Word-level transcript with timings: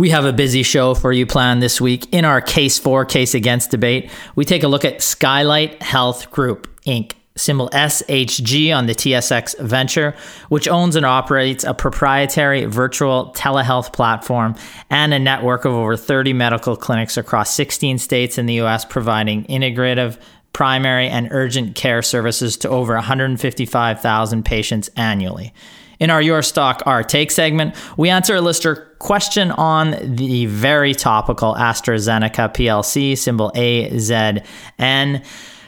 We 0.00 0.08
have 0.08 0.24
a 0.24 0.32
busy 0.32 0.62
show 0.62 0.94
for 0.94 1.12
you 1.12 1.26
planned 1.26 1.62
this 1.62 1.78
week. 1.78 2.10
In 2.10 2.24
our 2.24 2.40
case 2.40 2.78
for, 2.78 3.04
case 3.04 3.34
against 3.34 3.70
debate, 3.70 4.10
we 4.34 4.46
take 4.46 4.62
a 4.62 4.66
look 4.66 4.82
at 4.82 5.02
Skylight 5.02 5.82
Health 5.82 6.30
Group, 6.30 6.66
Inc., 6.86 7.12
symbol 7.36 7.68
SHG 7.68 8.74
on 8.74 8.86
the 8.86 8.94
TSX 8.94 9.60
Venture, 9.60 10.16
which 10.48 10.66
owns 10.68 10.96
and 10.96 11.04
operates 11.04 11.64
a 11.64 11.74
proprietary 11.74 12.64
virtual 12.64 13.34
telehealth 13.36 13.92
platform 13.92 14.54
and 14.88 15.12
a 15.12 15.18
network 15.18 15.66
of 15.66 15.74
over 15.74 15.98
30 15.98 16.32
medical 16.32 16.78
clinics 16.78 17.18
across 17.18 17.54
16 17.54 17.98
states 17.98 18.38
in 18.38 18.46
the 18.46 18.58
US, 18.62 18.86
providing 18.86 19.44
integrative, 19.44 20.18
primary, 20.54 21.08
and 21.08 21.28
urgent 21.30 21.74
care 21.74 22.00
services 22.00 22.56
to 22.56 22.70
over 22.70 22.94
155,000 22.94 24.46
patients 24.46 24.88
annually. 24.96 25.52
In 26.00 26.08
our 26.08 26.22
Your 26.22 26.40
Stock 26.40 26.82
Our 26.86 27.04
Take 27.04 27.30
segment, 27.30 27.74
we 27.98 28.08
answer 28.08 28.34
a 28.34 28.40
listener 28.40 28.76
question 28.98 29.50
on 29.52 30.16
the 30.16 30.46
very 30.46 30.94
topical 30.94 31.54
AstraZeneca 31.54 32.54
PLC, 32.54 33.16
symbol 33.18 33.52
AZN. 33.54 34.42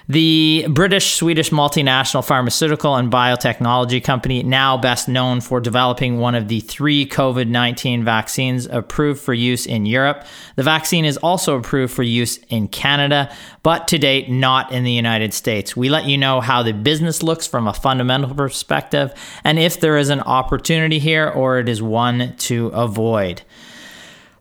The 0.09 0.67
British 0.69 1.15
Swedish 1.15 1.51
multinational 1.51 2.25
pharmaceutical 2.25 2.97
and 2.97 3.11
biotechnology 3.11 4.03
company, 4.03 4.43
now 4.43 4.77
best 4.77 5.09
known 5.09 5.41
for 5.41 5.61
developing 5.61 6.19
one 6.19 6.35
of 6.35 6.49
the 6.49 6.61
three 6.61 7.07
COVID 7.07 7.49
19 7.49 8.05
vaccines 8.05 8.67
approved 8.67 9.21
for 9.21 9.33
use 9.33 9.65
in 9.65 9.87
Europe. 9.87 10.25
The 10.57 10.65
vaccine 10.65 11.05
is 11.05 11.17
also 11.19 11.57
approved 11.57 11.95
for 11.95 12.03
use 12.03 12.39
in 12.49 12.67
Canada, 12.69 13.33
but 13.63 13.87
to 13.89 13.99
date, 13.99 14.29
not 14.29 14.73
in 14.73 14.83
the 14.83 14.93
United 14.93 15.33
States. 15.35 15.77
We 15.77 15.89
let 15.89 16.07
you 16.07 16.19
know 16.19 16.41
how 16.41 16.65
the 16.65 16.73
business 16.73 17.23
looks 17.23 17.47
from 17.47 17.69
a 17.69 17.73
fundamental 17.73 18.35
perspective 18.35 19.15
and 19.45 19.59
if 19.59 19.79
there 19.79 19.97
is 19.97 20.09
an 20.09 20.21
opportunity 20.21 20.99
here 20.99 21.29
or 21.29 21.59
it 21.59 21.69
is 21.69 21.81
one 21.81 22.35
to 22.39 22.67
avoid. 22.69 23.43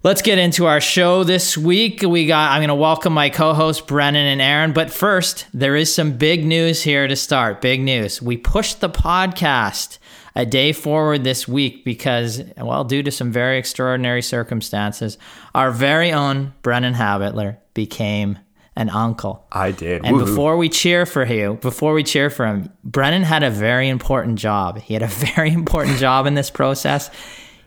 Let's 0.04 0.24
get 0.24 0.40
into 0.40 0.66
our 0.66 0.82
show 0.82 1.24
this 1.24 1.56
week. 1.56 2.02
We 2.02 2.26
got 2.26 2.54
I'm 2.54 2.62
going 2.62 2.70
to 2.70 2.76
welcome 2.76 3.14
my 3.14 3.30
co-hosts 3.30 3.84
Brennan 3.84 4.26
and 4.26 4.42
Aaron, 4.42 4.74
but 4.74 4.90
first, 4.90 5.46
there 5.54 5.76
is 5.76 5.94
some 5.94 6.14
big 6.14 6.44
news 6.44 6.82
here 6.82 7.08
to 7.08 7.16
start. 7.16 7.62
Big 7.62 7.82
news. 7.82 8.20
We 8.20 8.36
pushed 8.36 8.82
the 8.82 8.90
podcast 8.90 10.00
a 10.36 10.44
day 10.44 10.74
forward 10.74 11.24
this 11.24 11.48
week 11.48 11.86
because 11.86 12.42
well, 12.58 12.84
due 12.84 13.04
to 13.04 13.12
some 13.12 13.32
very 13.32 13.60
extraordinary 13.60 14.24
circumstances, 14.24 15.20
our 15.54 15.70
very 15.70 16.12
own 16.12 16.56
Brennan 16.64 16.96
Habitler 16.96 17.58
became 17.76 18.40
an 18.76 18.90
uncle. 18.90 19.46
I 19.52 19.72
did. 19.72 20.04
And 20.04 20.18
Woohoo. 20.18 20.26
before 20.26 20.58
we 20.58 20.68
cheer 20.68 21.06
for 21.06 21.26
you, 21.26 21.60
before 21.62 21.94
we 21.94 22.04
cheer 22.04 22.32
for 22.32 22.48
him, 22.48 22.72
Brennan 22.84 23.22
had 23.22 23.44
a 23.44 23.52
very 23.52 23.88
important 23.88 24.40
job. 24.40 24.80
He 24.80 24.96
had 24.96 25.04
a 25.04 25.08
very 25.36 25.52
important 25.52 26.00
job 26.00 26.26
in 26.26 26.34
this 26.34 26.50
process. 26.50 27.12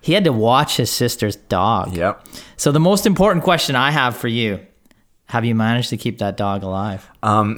He 0.04 0.12
had 0.12 0.25
to 0.25 0.34
watch 0.34 0.76
his 0.76 0.91
sister's 0.91 1.37
dog. 1.37 1.97
Yep. 1.97 2.26
So 2.59 2.70
the 2.72 2.78
most 2.78 3.06
important 3.06 3.42
question 3.42 3.75
I 3.75 3.91
have 3.91 4.15
for 4.15 4.28
you, 4.28 4.60
have 5.28 5.47
you 5.47 5.54
managed 5.54 5.88
to 5.88 5.97
keep 5.97 6.19
that 6.19 6.37
dog 6.37 6.62
alive? 6.62 7.09
Um, 7.22 7.56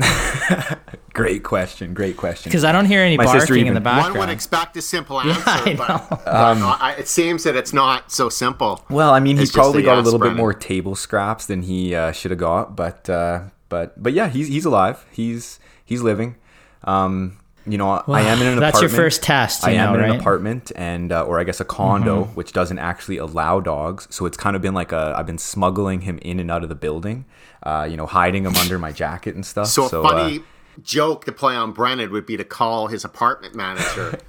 great 1.13 1.43
question. 1.43 1.93
Great 1.93 2.17
question. 2.17 2.49
Because 2.49 2.63
I 2.63 2.71
don't 2.71 2.85
hear 2.85 3.01
any 3.01 3.17
My 3.17 3.27
sister 3.27 3.55
barking 3.55 3.67
in 3.67 3.75
the 3.75 3.81
One 3.81 3.97
One 3.97 3.97
would 3.97 4.09
background. 4.11 4.31
expect 4.31 4.77
a 4.77 4.83
simple 4.83 5.21
answer, 5.21 5.43
I 5.45 5.75
but, 5.77 5.89
know. 5.89 6.07
but 6.09 6.25
I, 6.25 6.95
it 6.97 7.09
seems 7.09 7.43
that 7.43 7.57
it's 7.57 7.73
not 7.73 8.13
so 8.13 8.29
simple. 8.29 8.85
Well, 8.91 9.11
I 9.13 9.19
mean, 9.19 9.39
he's 9.39 9.49
It's 9.49 9.57
just 9.57 9.61
probably 9.61 9.83
got 9.83 9.99
a 9.99 10.03
little 10.03 10.21
bit 10.21 10.35
more 10.35 10.55
table 10.55 10.95
scraps 10.95 11.47
than 11.47 11.63
he 11.63 11.97
uh, 11.97 12.13
should 12.13 12.31
have 12.31 12.39
got, 12.39 12.77
but 12.77 13.11
uh, 13.11 13.47
but 13.69 14.01
but 14.01 14.13
yeah, 14.13 14.29
he's 14.29 14.47
he's 14.47 14.65
alive. 14.65 15.05
He's 15.11 15.59
he's 15.85 16.01
living. 16.01 16.37
Um, 16.85 17.39
you 17.67 17.79
know, 17.79 17.91
I 17.91 18.23
am 18.23 18.41
in 18.41 18.47
an 18.47 18.59
apartment. 18.59 18.61
That's 18.61 18.81
your 18.81 18.91
first 18.91 19.23
test, 19.23 19.65
I 19.65 19.73
you 19.73 19.79
am 19.79 19.93
know, 19.93 19.95
in 19.95 19.97
an 19.97 20.01
right? 20.01 20.11
Mm-hmm. 20.13 20.21
apartment, 20.21 20.73
and 20.77 21.13
uh, 21.13 21.25
or 21.25 21.41
I 21.41 21.45
guess 21.45 21.61
a 21.61 21.65
condo, 21.65 22.25
which 22.35 22.53
doesn't 22.53 22.79
actually 22.79 23.17
allow 23.19 23.61
dogs. 23.61 24.07
So 24.11 24.27
it's 24.27 24.37
kind 24.37 24.57
of 24.57 24.63
been 24.63 24.75
like 24.75 24.93
a 24.93 25.15
I've 25.17 25.27
been 25.27 25.39
smuggling 25.39 26.03
him 26.03 26.19
in 26.23 26.41
and 26.41 26.51
out 26.51 26.63
of 26.63 26.69
the 26.69 26.75
building. 26.75 27.25
Uh, 27.63 27.87
you 27.91 27.97
know, 27.97 28.07
hiding 28.07 28.45
him 28.45 28.55
under 28.57 28.79
my 28.79 28.93
jacket 28.93 29.35
and 29.35 29.45
stuff. 29.45 29.67
So 29.67 29.83
a 29.85 30.03
uh, 30.03 30.09
funny 30.09 30.41
joke 30.83 31.25
to 31.25 31.33
play 31.33 31.55
on 31.57 31.73
Brennan 31.73 32.13
would 32.13 32.27
be 32.27 32.37
to 32.37 32.45
call 32.45 32.87
his 32.87 33.05
apartment 33.05 33.55
manager. 33.55 34.19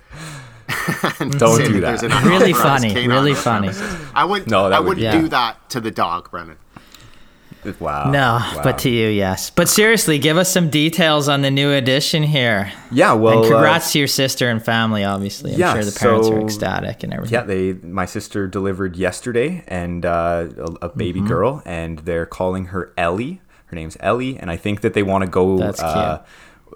Don't 1.19 1.63
do 1.63 1.79
there's 1.79 2.01
that. 2.01 2.23
Really 2.25 2.53
funny, 2.53 3.07
really 3.07 3.33
funny. 3.35 3.69
I 4.13 4.25
wouldn't. 4.25 4.49
No, 4.49 4.69
that 4.69 4.75
I 4.75 4.79
would 4.79 4.97
wouldn't 4.97 5.13
be- 5.13 5.21
do 5.21 5.27
that 5.29 5.69
to 5.71 5.79
the 5.79 5.91
dog, 5.91 6.31
Brennan. 6.31 6.57
Wow. 7.79 8.09
No, 8.11 8.19
wow. 8.19 8.61
but 8.63 8.77
to 8.79 8.89
you, 8.89 9.07
yes. 9.09 9.49
But 9.49 9.67
seriously, 9.69 10.19
give 10.19 10.37
us 10.37 10.51
some 10.51 10.69
details 10.69 11.27
on 11.29 11.41
the 11.41 11.51
new 11.51 11.71
edition 11.71 12.23
here. 12.23 12.71
yeah, 12.91 13.13
well, 13.13 13.43
and 13.43 13.45
uh, 13.45 13.49
congrats 13.55 13.91
to 13.93 13.99
your 13.99 14.07
sister 14.07 14.49
and 14.49 14.63
family, 14.63 15.03
obviously. 15.03 15.53
I'm 15.53 15.59
yeah, 15.59 15.73
sure 15.73 15.83
the 15.85 15.99
parents 15.99 16.27
are 16.29 16.39
ecstatic 16.41 17.03
and 17.03 17.13
everything. 17.13 17.33
Yeah, 17.33 17.43
they 17.43 17.73
my 17.73 18.05
sister 18.05 18.47
delivered 18.47 18.95
yesterday 18.95 19.63
and 19.67 20.05
uh, 20.05 20.47
a, 20.81 20.85
a 20.87 20.89
baby 20.89 21.19
Mm-hmm. 21.19 21.27
girl, 21.27 21.61
and 21.65 21.99
they're 21.99 22.25
calling 22.25 22.65
her 22.65 22.93
Ellie. 22.97 23.41
Her 23.67 23.75
name's 23.75 23.97
Ellie, 23.99 24.37
and 24.37 24.49
I 24.51 24.55
think 24.57 24.81
that 24.81 24.93
they 24.93 25.03
want 25.03 25.23
to 25.23 25.29
go. 25.29 25.57
That's 25.57 25.81
uh, 25.81 26.23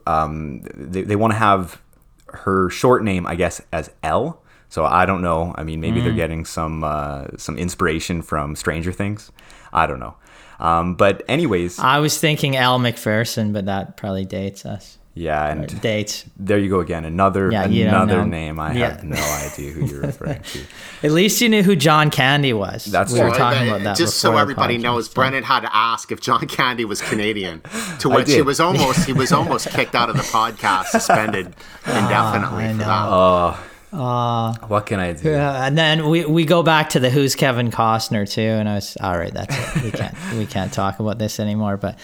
um, 0.07 0.61
they 0.75 1.03
they 1.03 1.15
want 1.15 1.31
to 1.33 1.37
have 1.37 1.81
her 2.27 2.69
short 2.69 3.03
name, 3.03 3.25
I 3.27 3.35
guess, 3.35 3.61
as 3.71 3.89
L. 4.03 4.41
So 4.69 4.85
I 4.85 5.05
don't 5.05 5.21
know. 5.21 5.53
I 5.57 5.63
mean, 5.63 5.81
maybe 5.81 5.99
Mm. 5.99 6.03
they're 6.05 6.13
getting 6.13 6.45
some 6.45 6.83
uh, 6.83 7.25
some 7.37 7.57
inspiration 7.57 8.21
from 8.21 8.55
Stranger 8.55 8.91
Things. 8.91 9.31
I 9.73 9.85
don't 9.85 9.99
know. 9.99 10.15
Um, 10.61 10.95
but 10.95 11.23
anyways, 11.27 11.79
I 11.79 11.99
was 11.99 12.17
thinking 12.17 12.55
Elle 12.55 12.79
Macpherson, 12.79 13.51
but 13.51 13.65
that 13.65 13.97
probably 13.97 14.25
dates 14.25 14.65
us. 14.65 14.97
yeah, 15.13 15.51
and 15.51 15.81
Dates. 15.81 16.23
there 16.37 16.57
you 16.57 16.69
go 16.69 16.79
again. 16.79 17.03
Another 17.03 17.51
Yeah, 17.51 17.65
another 17.65 18.23
name. 18.25 18.59
I 18.61 18.71
Yeah. 18.73 18.91
have 18.91 19.03
no 19.03 19.17
idea 19.17 19.71
who 19.71 19.85
you're 19.87 20.01
referring 20.01 20.41
to. 20.41 20.59
At 21.03 21.11
least 21.11 21.41
you 21.41 21.49
knew 21.49 21.63
who 21.63 21.75
John 21.75 22.09
Candy 22.11 22.53
was. 22.53 22.85
That's 22.85 23.11
what 23.11 23.15
we 23.15 23.21
true. 23.23 23.29
were 23.31 23.35
talking 23.37 23.67
about 23.67 23.81
that. 23.81 23.97
Just 23.97 24.17
so 24.19 24.37
everybody 24.37 24.77
podcast. 24.77 24.81
knows, 24.83 25.09
Brennan 25.09 25.43
had 25.43 25.61
to 25.61 25.75
ask 25.75 26.11
if 26.13 26.21
John 26.21 26.47
Candy 26.47 26.85
was 26.85 27.01
Canadian. 27.01 27.61
To 27.99 28.07
which 28.15 28.31
he 28.31 28.41
was 28.41 28.59
almost 28.61 29.05
he 29.05 29.13
was 29.13 29.31
almost 29.33 29.67
kicked 29.77 29.95
out 29.95 30.09
of 30.09 30.15
the 30.15 30.23
podcast, 30.23 30.85
suspended 30.85 31.47
indefinitely 31.87 32.65
Ah, 32.85 33.49
I 33.49 33.53
for 33.53 33.57
know. 33.57 33.70
That. 33.91 34.55
What 34.67 34.85
can 34.85 34.99
I 34.99 35.13
do? 35.13 35.29
Yeah, 35.29 35.65
and 35.65 35.77
then 35.77 36.09
we, 36.09 36.25
we 36.25 36.45
go 36.45 36.63
back 36.63 36.89
to 36.91 36.99
the 36.99 37.09
Who's 37.09 37.35
Kevin 37.35 37.71
Costner 37.71 38.29
too, 38.29 38.41
and 38.41 38.69
I 38.69 38.75
was 38.75 38.97
all 39.01 39.17
right. 39.17 39.33
That's 39.33 39.55
it. 39.77 39.83
We 39.83 39.91
can't 39.91 40.15
we 40.37 40.45
can't 40.45 40.71
talk 40.71 40.99
about 40.99 41.17
this 41.17 41.39
anymore. 41.39 41.77
But, 41.77 41.97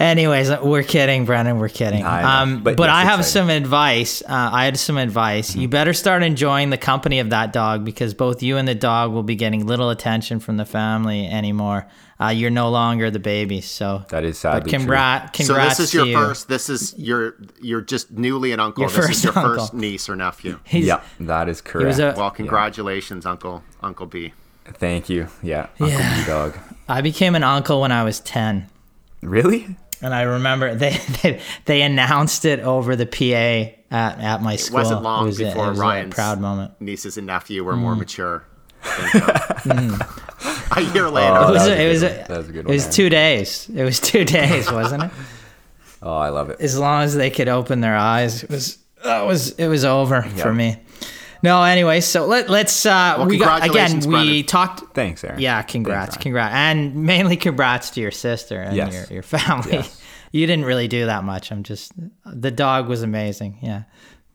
anyways, 0.00 0.50
we're 0.60 0.82
kidding, 0.82 1.24
Brennan. 1.24 1.58
We're 1.58 1.68
kidding. 1.68 2.04
I 2.04 2.22
know, 2.22 2.28
Um, 2.28 2.62
but 2.62 2.76
but 2.76 2.84
yes, 2.88 2.94
I 2.94 3.00
have 3.04 3.20
exciting. 3.20 3.48
some 3.48 3.50
advice. 3.50 4.22
Uh, 4.22 4.50
I 4.52 4.64
had 4.64 4.78
some 4.78 4.98
advice. 4.98 5.54
You 5.56 5.68
better 5.68 5.92
start 5.92 6.22
enjoying 6.22 6.70
the 6.70 6.78
company 6.78 7.18
of 7.20 7.30
that 7.30 7.52
dog 7.52 7.84
because 7.84 8.14
both 8.14 8.42
you 8.42 8.56
and 8.56 8.66
the 8.66 8.74
dog 8.74 9.12
will 9.12 9.22
be 9.22 9.36
getting 9.36 9.66
little 9.66 9.90
attention 9.90 10.40
from 10.40 10.56
the 10.56 10.64
family 10.64 11.26
anymore. 11.26 11.86
Uh, 12.20 12.28
you're 12.28 12.50
no 12.50 12.70
longer 12.70 13.10
the 13.10 13.18
baby. 13.18 13.60
So 13.60 14.04
That 14.10 14.22
is 14.24 14.36
But 14.36 14.52
sadly 14.52 14.70
true. 14.70 14.78
congrats, 14.78 15.36
So 15.38 15.44
congrats 15.54 15.78
this 15.78 15.86
is 15.86 15.90
to 15.90 15.96
your 15.98 16.06
you. 16.06 16.16
first. 16.16 16.48
This 16.48 16.68
is 16.70 16.94
your. 16.96 17.34
You're 17.60 17.80
just 17.80 18.12
newly 18.12 18.52
an 18.52 18.60
uncle. 18.60 18.82
Your 18.82 18.90
this 18.90 18.96
first 19.06 19.10
is 19.10 19.24
your 19.24 19.36
uncle. 19.38 19.54
first 19.56 19.74
niece 19.74 20.08
or 20.08 20.14
nephew. 20.14 20.60
He's- 20.64 20.86
yeah, 20.86 21.00
that 21.20 21.48
is 21.48 21.60
correct. 21.60 21.98
a- 21.98 22.14
Well, 22.16 22.30
congratulations, 22.30 23.26
Uncle 23.26 23.64
Uncle 23.82 24.06
B. 24.06 24.34
Thank 24.74 25.08
you. 25.08 25.26
Yeah, 25.42 25.66
Uncle 25.80 25.88
Yeah. 25.88 26.20
B 26.20 26.26
Dog. 26.26 26.58
I 26.88 27.00
became 27.00 27.34
an 27.34 27.42
uncle 27.42 27.80
when 27.80 27.90
I 27.90 28.04
was 28.04 28.20
ten. 28.20 28.68
Really? 29.22 29.76
And 30.00 30.12
I 30.14 30.22
remember 30.22 30.74
they, 30.74 30.98
they 31.22 31.40
they 31.64 31.82
announced 31.82 32.44
it 32.44 32.60
over 32.60 32.96
the 32.96 33.06
PA 33.06 33.72
at, 33.94 34.18
at 34.20 34.42
my 34.42 34.56
school. 34.56 34.78
wasn't 34.78 35.02
long 35.02 35.24
it 35.24 35.26
was 35.26 35.40
a- 35.40 35.44
before 35.44 35.66
it 35.66 35.70
was 35.70 35.78
a 35.78 35.82
Ryan's- 35.82 36.14
proud 36.14 36.40
moment. 36.40 36.72
Nieces 36.80 37.16
and 37.18 37.26
nephew 37.26 37.62
were 37.64 37.74
Mm. 37.74 37.78
more 37.78 37.96
mature. 37.96 38.44
Than, 39.64 39.92
uh, 40.00 40.66
a 40.76 40.80
year 40.92 41.08
later. 41.08 41.36
Oh, 41.36 41.48
it 41.48 41.52
was, 41.52 41.64
that 41.66 41.68
was 41.68 41.68
a 41.68 41.82
it 41.82 41.88
was, 41.88 42.00
good 42.02 42.08
one. 42.18 42.26
That 42.28 42.38
was 42.38 42.48
a 42.48 42.52
good 42.52 42.58
it 42.58 42.66
one, 42.66 42.74
was 42.74 42.88
two 42.88 43.08
days. 43.08 43.70
It 43.72 43.84
was 43.84 44.00
two 44.00 44.24
days, 44.24 44.72
wasn't 44.72 45.04
it? 45.04 45.10
Oh, 46.02 46.16
I 46.16 46.30
love 46.30 46.50
it. 46.50 46.60
as 46.60 46.76
long 46.76 47.04
as 47.04 47.14
they 47.14 47.30
could 47.30 47.46
open 47.46 47.80
their 47.80 47.96
eyes, 47.96 48.42
it 48.42 48.50
was 48.50 48.78
that 49.04 49.24
was 49.24 49.50
it 49.52 49.68
was 49.68 49.84
over 49.84 50.22
for 50.22 50.52
me. 50.52 50.78
No, 51.42 51.62
anyway, 51.62 52.00
so 52.00 52.26
let 52.26 52.48
let's 52.48 52.86
uh 52.86 53.14
Well, 53.18 53.26
we 53.26 53.38
got 53.38 53.64
again 53.66 54.00
we 54.00 54.42
talked 54.42 54.94
Thanks, 54.94 55.24
Aaron. 55.24 55.40
yeah, 55.40 55.60
congrats, 55.62 56.16
Ryan. 56.16 56.22
congrats. 56.22 56.54
And 56.54 56.94
mainly 56.94 57.36
congrats 57.36 57.90
to 57.90 58.00
your 58.00 58.10
sister 58.12 58.60
and 58.60 58.76
Yes. 58.76 58.92
your, 58.92 59.06
your 59.16 59.22
family. 59.22 59.72
Yes. 59.72 59.98
You 60.34 60.46
didn't 60.46 60.64
really 60.64 60.88
do 60.88 61.04
that 61.04 61.24
much. 61.24 61.52
I'm 61.52 61.62
just 61.62 61.92
the 62.24 62.50
dog 62.50 62.88
was 62.88 63.02
amazing. 63.02 63.58
Yeah. 63.60 63.82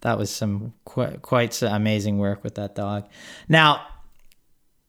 That 0.01 0.19
was 0.19 0.30
some 0.30 0.74
quite, 0.86 1.24
quite 1.24 1.56
some 1.56 1.74
amazing 1.74 2.19
work 2.19 2.44
with 2.44 2.54
that 2.56 2.75
dog. 2.75 3.07
Now, 3.50 3.81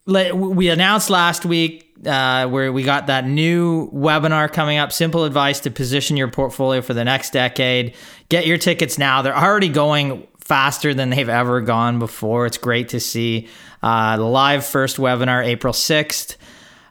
le- 0.05 0.35
we 0.35 0.69
announced 0.69 1.09
last 1.09 1.47
week 1.47 1.97
uh, 2.05 2.47
where 2.49 2.71
we 2.75 2.82
got 2.82 3.06
that 3.06 3.26
new 3.26 3.91
webinar 3.91 4.53
coming 4.53 4.76
up 4.76 4.93
simple 4.93 5.25
advice 5.25 5.61
to 5.61 5.71
position 5.71 6.19
your 6.19 6.29
portfolio 6.29 6.82
for 6.82 6.93
the 6.93 7.05
next 7.05 7.32
decade 7.32 7.94
get 8.29 8.47
your 8.47 8.56
tickets 8.59 8.99
now 8.99 9.21
they're 9.23 9.37
already 9.37 9.69
going 9.69 10.26
faster 10.49 10.95
than 10.95 11.11
they've 11.11 11.29
ever 11.29 11.61
gone 11.61 11.99
before 11.99 12.47
it's 12.47 12.56
great 12.59 12.89
to 12.89 12.99
see 13.00 13.47
uh, 13.83 14.17
the 14.17 14.25
live 14.25 14.65
first 14.65 14.97
webinar 14.97 15.45
april 15.45 15.75
6th 15.75 16.37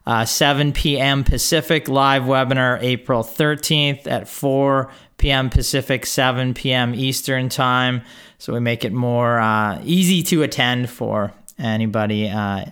uh, 0.05 0.23
7 0.23 0.71
p.m. 0.71 1.25
Pacific 1.25 1.89
live 1.89 2.23
webinar 2.23 2.81
April 2.81 3.23
13th 3.25 4.07
at 4.07 4.29
4 4.29 4.89
p.m. 5.17 5.49
Pacific, 5.49 6.05
7 6.05 6.53
p.m. 6.53 6.95
Eastern 6.95 7.49
time. 7.49 8.01
So 8.37 8.53
we 8.53 8.61
make 8.61 8.85
it 8.85 8.93
more 8.93 9.37
uh, 9.37 9.81
easy 9.83 10.23
to 10.23 10.43
attend 10.43 10.89
for 10.89 11.33
anybody 11.59 12.29
uh, 12.29 12.63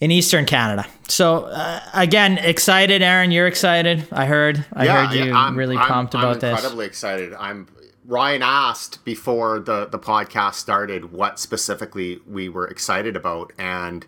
in 0.00 0.10
Eastern 0.10 0.46
Canada. 0.46 0.84
So 1.06 1.44
uh, 1.44 1.80
again, 1.94 2.38
excited, 2.38 3.02
Aaron. 3.02 3.30
You're 3.30 3.46
excited. 3.46 4.08
I 4.10 4.26
heard. 4.26 4.64
I 4.72 4.86
heard 4.88 5.12
you 5.14 5.32
I'm- 5.32 5.54
really 5.56 5.76
I'm- 5.76 5.86
pumped 5.86 6.16
I'm 6.16 6.24
about 6.24 6.40
this. 6.40 6.56
Incredibly 6.58 6.86
excited. 6.86 7.34
I'm. 7.34 7.68
Ryan 8.08 8.42
asked 8.42 9.04
before 9.04 9.60
the 9.60 9.86
the 9.86 9.98
podcast 9.98 10.54
started 10.54 11.12
what 11.12 11.38
specifically 11.38 12.20
we 12.26 12.48
were 12.48 12.66
excited 12.66 13.14
about, 13.14 13.52
and 13.58 14.06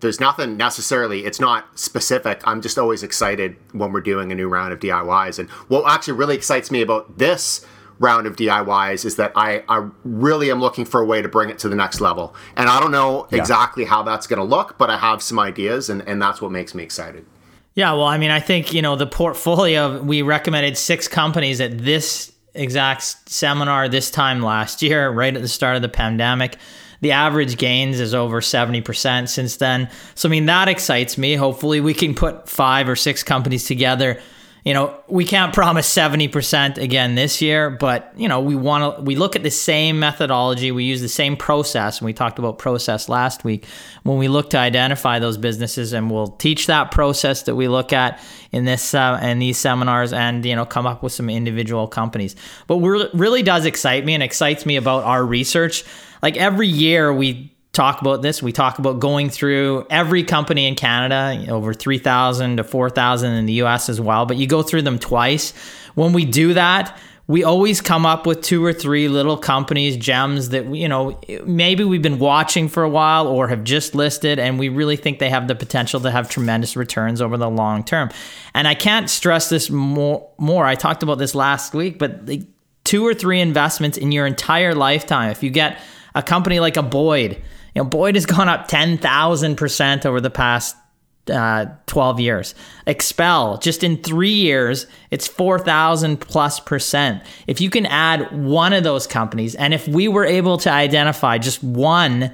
there's 0.00 0.18
nothing 0.18 0.56
necessarily. 0.56 1.26
It's 1.26 1.38
not 1.38 1.78
specific. 1.78 2.40
I'm 2.44 2.62
just 2.62 2.78
always 2.78 3.02
excited 3.02 3.56
when 3.72 3.92
we're 3.92 4.00
doing 4.00 4.32
a 4.32 4.34
new 4.34 4.48
round 4.48 4.72
of 4.72 4.80
DIYs. 4.80 5.38
And 5.38 5.50
what 5.68 5.84
actually 5.86 6.14
really 6.14 6.34
excites 6.34 6.70
me 6.70 6.80
about 6.80 7.18
this 7.18 7.66
round 7.98 8.26
of 8.26 8.34
DIYs 8.34 9.04
is 9.04 9.16
that 9.16 9.32
I, 9.36 9.62
I 9.68 9.88
really 10.04 10.50
am 10.50 10.60
looking 10.60 10.84
for 10.84 11.00
a 11.00 11.06
way 11.06 11.22
to 11.22 11.28
bring 11.28 11.48
it 11.50 11.58
to 11.60 11.68
the 11.68 11.76
next 11.76 12.00
level. 12.00 12.34
And 12.56 12.68
I 12.68 12.80
don't 12.80 12.90
know 12.90 13.28
exactly 13.30 13.84
how 13.84 14.02
that's 14.02 14.26
going 14.26 14.38
to 14.38 14.44
look, 14.44 14.78
but 14.78 14.90
I 14.90 14.96
have 14.96 15.22
some 15.22 15.38
ideas, 15.38 15.88
and, 15.88 16.02
and 16.08 16.20
that's 16.20 16.42
what 16.42 16.50
makes 16.50 16.74
me 16.74 16.82
excited. 16.82 17.24
Yeah, 17.74 17.92
well, 17.92 18.04
I 18.04 18.18
mean, 18.18 18.30
I 18.30 18.40
think, 18.40 18.72
you 18.72 18.82
know, 18.82 18.96
the 18.96 19.06
portfolio, 19.06 20.02
we 20.02 20.22
recommended 20.22 20.76
six 20.76 21.08
companies 21.08 21.60
at 21.60 21.78
this 21.78 22.33
exact 22.54 23.28
seminar 23.28 23.88
this 23.88 24.10
time 24.10 24.42
last 24.42 24.82
year, 24.82 25.10
right 25.10 25.34
at 25.34 25.42
the 25.42 25.48
start 25.48 25.76
of 25.76 25.82
the 25.82 25.88
pandemic. 25.88 26.56
The 27.00 27.12
average 27.12 27.58
gains 27.58 28.00
is 28.00 28.14
over 28.14 28.40
70% 28.40 29.28
since 29.28 29.56
then. 29.56 29.90
So, 30.14 30.28
I 30.28 30.30
mean, 30.30 30.46
that 30.46 30.68
excites 30.68 31.18
me. 31.18 31.34
Hopefully, 31.34 31.80
we 31.80 31.92
can 31.92 32.14
put 32.14 32.48
five 32.48 32.88
or 32.88 32.96
six 32.96 33.22
companies 33.22 33.66
together. 33.66 34.20
You 34.64 34.72
know, 34.72 34.98
we 35.08 35.26
can't 35.26 35.52
promise 35.52 35.92
70% 35.94 36.78
again 36.78 37.16
this 37.16 37.42
year, 37.42 37.68
but, 37.68 38.10
you 38.16 38.28
know, 38.28 38.40
we 38.40 38.56
want 38.56 38.96
to, 38.96 39.02
we 39.02 39.14
look 39.14 39.36
at 39.36 39.42
the 39.42 39.50
same 39.50 39.98
methodology, 39.98 40.72
we 40.72 40.84
use 40.84 41.02
the 41.02 41.08
same 41.08 41.36
process, 41.36 41.98
and 41.98 42.06
we 42.06 42.14
talked 42.14 42.38
about 42.38 42.58
process 42.58 43.10
last 43.10 43.44
week 43.44 43.66
when 44.04 44.16
we 44.16 44.26
look 44.26 44.48
to 44.50 44.58
identify 44.58 45.18
those 45.18 45.36
businesses, 45.36 45.92
and 45.92 46.10
we'll 46.10 46.28
teach 46.28 46.66
that 46.66 46.92
process 46.92 47.42
that 47.42 47.56
we 47.56 47.68
look 47.68 47.92
at 47.92 48.18
in 48.52 48.64
this 48.64 48.94
uh, 48.94 49.20
in 49.22 49.38
these 49.38 49.58
seminars, 49.58 50.14
and 50.14 50.46
you 50.46 50.56
know, 50.56 50.64
come 50.64 50.86
up 50.86 51.02
with 51.02 51.12
some 51.12 51.28
individual 51.28 51.86
companies. 51.86 52.34
But 52.66 52.78
what 52.78 53.14
really 53.14 53.42
does 53.42 53.66
excite 53.66 54.06
me 54.06 54.14
and 54.14 54.22
excites 54.22 54.64
me 54.64 54.76
about 54.76 55.04
our 55.04 55.26
research, 55.26 55.84
like 56.22 56.38
every 56.38 56.68
year 56.68 57.12
we 57.12 57.53
talk 57.74 58.00
about 58.00 58.22
this. 58.22 58.42
We 58.42 58.52
talk 58.52 58.78
about 58.78 59.00
going 59.00 59.28
through 59.28 59.86
every 59.90 60.24
company 60.24 60.66
in 60.66 60.74
Canada, 60.74 61.44
over 61.50 61.74
3,000 61.74 62.56
to 62.56 62.64
4,000 62.64 63.32
in 63.34 63.46
the 63.46 63.54
US 63.64 63.88
as 63.88 64.00
well, 64.00 64.24
but 64.26 64.36
you 64.36 64.46
go 64.46 64.62
through 64.62 64.82
them 64.82 64.98
twice. 64.98 65.52
When 65.94 66.12
we 66.12 66.24
do 66.24 66.54
that, 66.54 66.98
we 67.26 67.42
always 67.42 67.80
come 67.80 68.04
up 68.04 68.26
with 68.26 68.42
two 68.42 68.62
or 68.62 68.72
three 68.72 69.08
little 69.08 69.38
companies, 69.38 69.96
gems 69.96 70.50
that, 70.50 70.66
you 70.74 70.88
know, 70.88 71.18
maybe 71.44 71.82
we've 71.82 72.02
been 72.02 72.18
watching 72.18 72.68
for 72.68 72.82
a 72.82 72.88
while 72.88 73.26
or 73.26 73.48
have 73.48 73.64
just 73.64 73.94
listed, 73.94 74.38
and 74.38 74.58
we 74.58 74.68
really 74.68 74.96
think 74.96 75.20
they 75.20 75.30
have 75.30 75.48
the 75.48 75.54
potential 75.54 76.00
to 76.00 76.10
have 76.10 76.28
tremendous 76.28 76.76
returns 76.76 77.22
over 77.22 77.38
the 77.38 77.48
long 77.48 77.82
term. 77.82 78.10
And 78.52 78.68
I 78.68 78.74
can't 78.74 79.08
stress 79.08 79.48
this 79.48 79.70
more. 79.70 80.28
more. 80.36 80.66
I 80.66 80.74
talked 80.74 81.02
about 81.02 81.16
this 81.16 81.34
last 81.34 81.72
week, 81.72 81.98
but 81.98 82.26
the 82.26 82.46
two 82.84 83.06
or 83.06 83.14
three 83.14 83.40
investments 83.40 83.96
in 83.96 84.12
your 84.12 84.26
entire 84.26 84.74
lifetime, 84.74 85.30
if 85.30 85.42
you 85.42 85.48
get 85.48 85.80
a 86.14 86.22
company 86.22 86.60
like 86.60 86.76
a 86.76 86.82
Boyd, 86.82 87.42
you 87.74 87.82
know, 87.82 87.88
Boyd 87.88 88.14
has 88.14 88.26
gone 88.26 88.48
up 88.48 88.68
10,000% 88.68 90.06
over 90.06 90.20
the 90.20 90.30
past 90.30 90.76
uh, 91.30 91.66
12 91.86 92.20
years. 92.20 92.54
XPEL, 92.86 93.60
just 93.60 93.82
in 93.82 94.02
three 94.02 94.28
years, 94.28 94.86
it's 95.10 95.26
4,000 95.26 96.18
plus 96.20 96.60
percent. 96.60 97.22
If 97.46 97.60
you 97.60 97.70
can 97.70 97.86
add 97.86 98.30
one 98.44 98.72
of 98.72 98.84
those 98.84 99.06
companies, 99.06 99.54
and 99.54 99.72
if 99.72 99.88
we 99.88 100.08
were 100.08 100.24
able 100.24 100.58
to 100.58 100.70
identify 100.70 101.38
just 101.38 101.62
one 101.62 102.32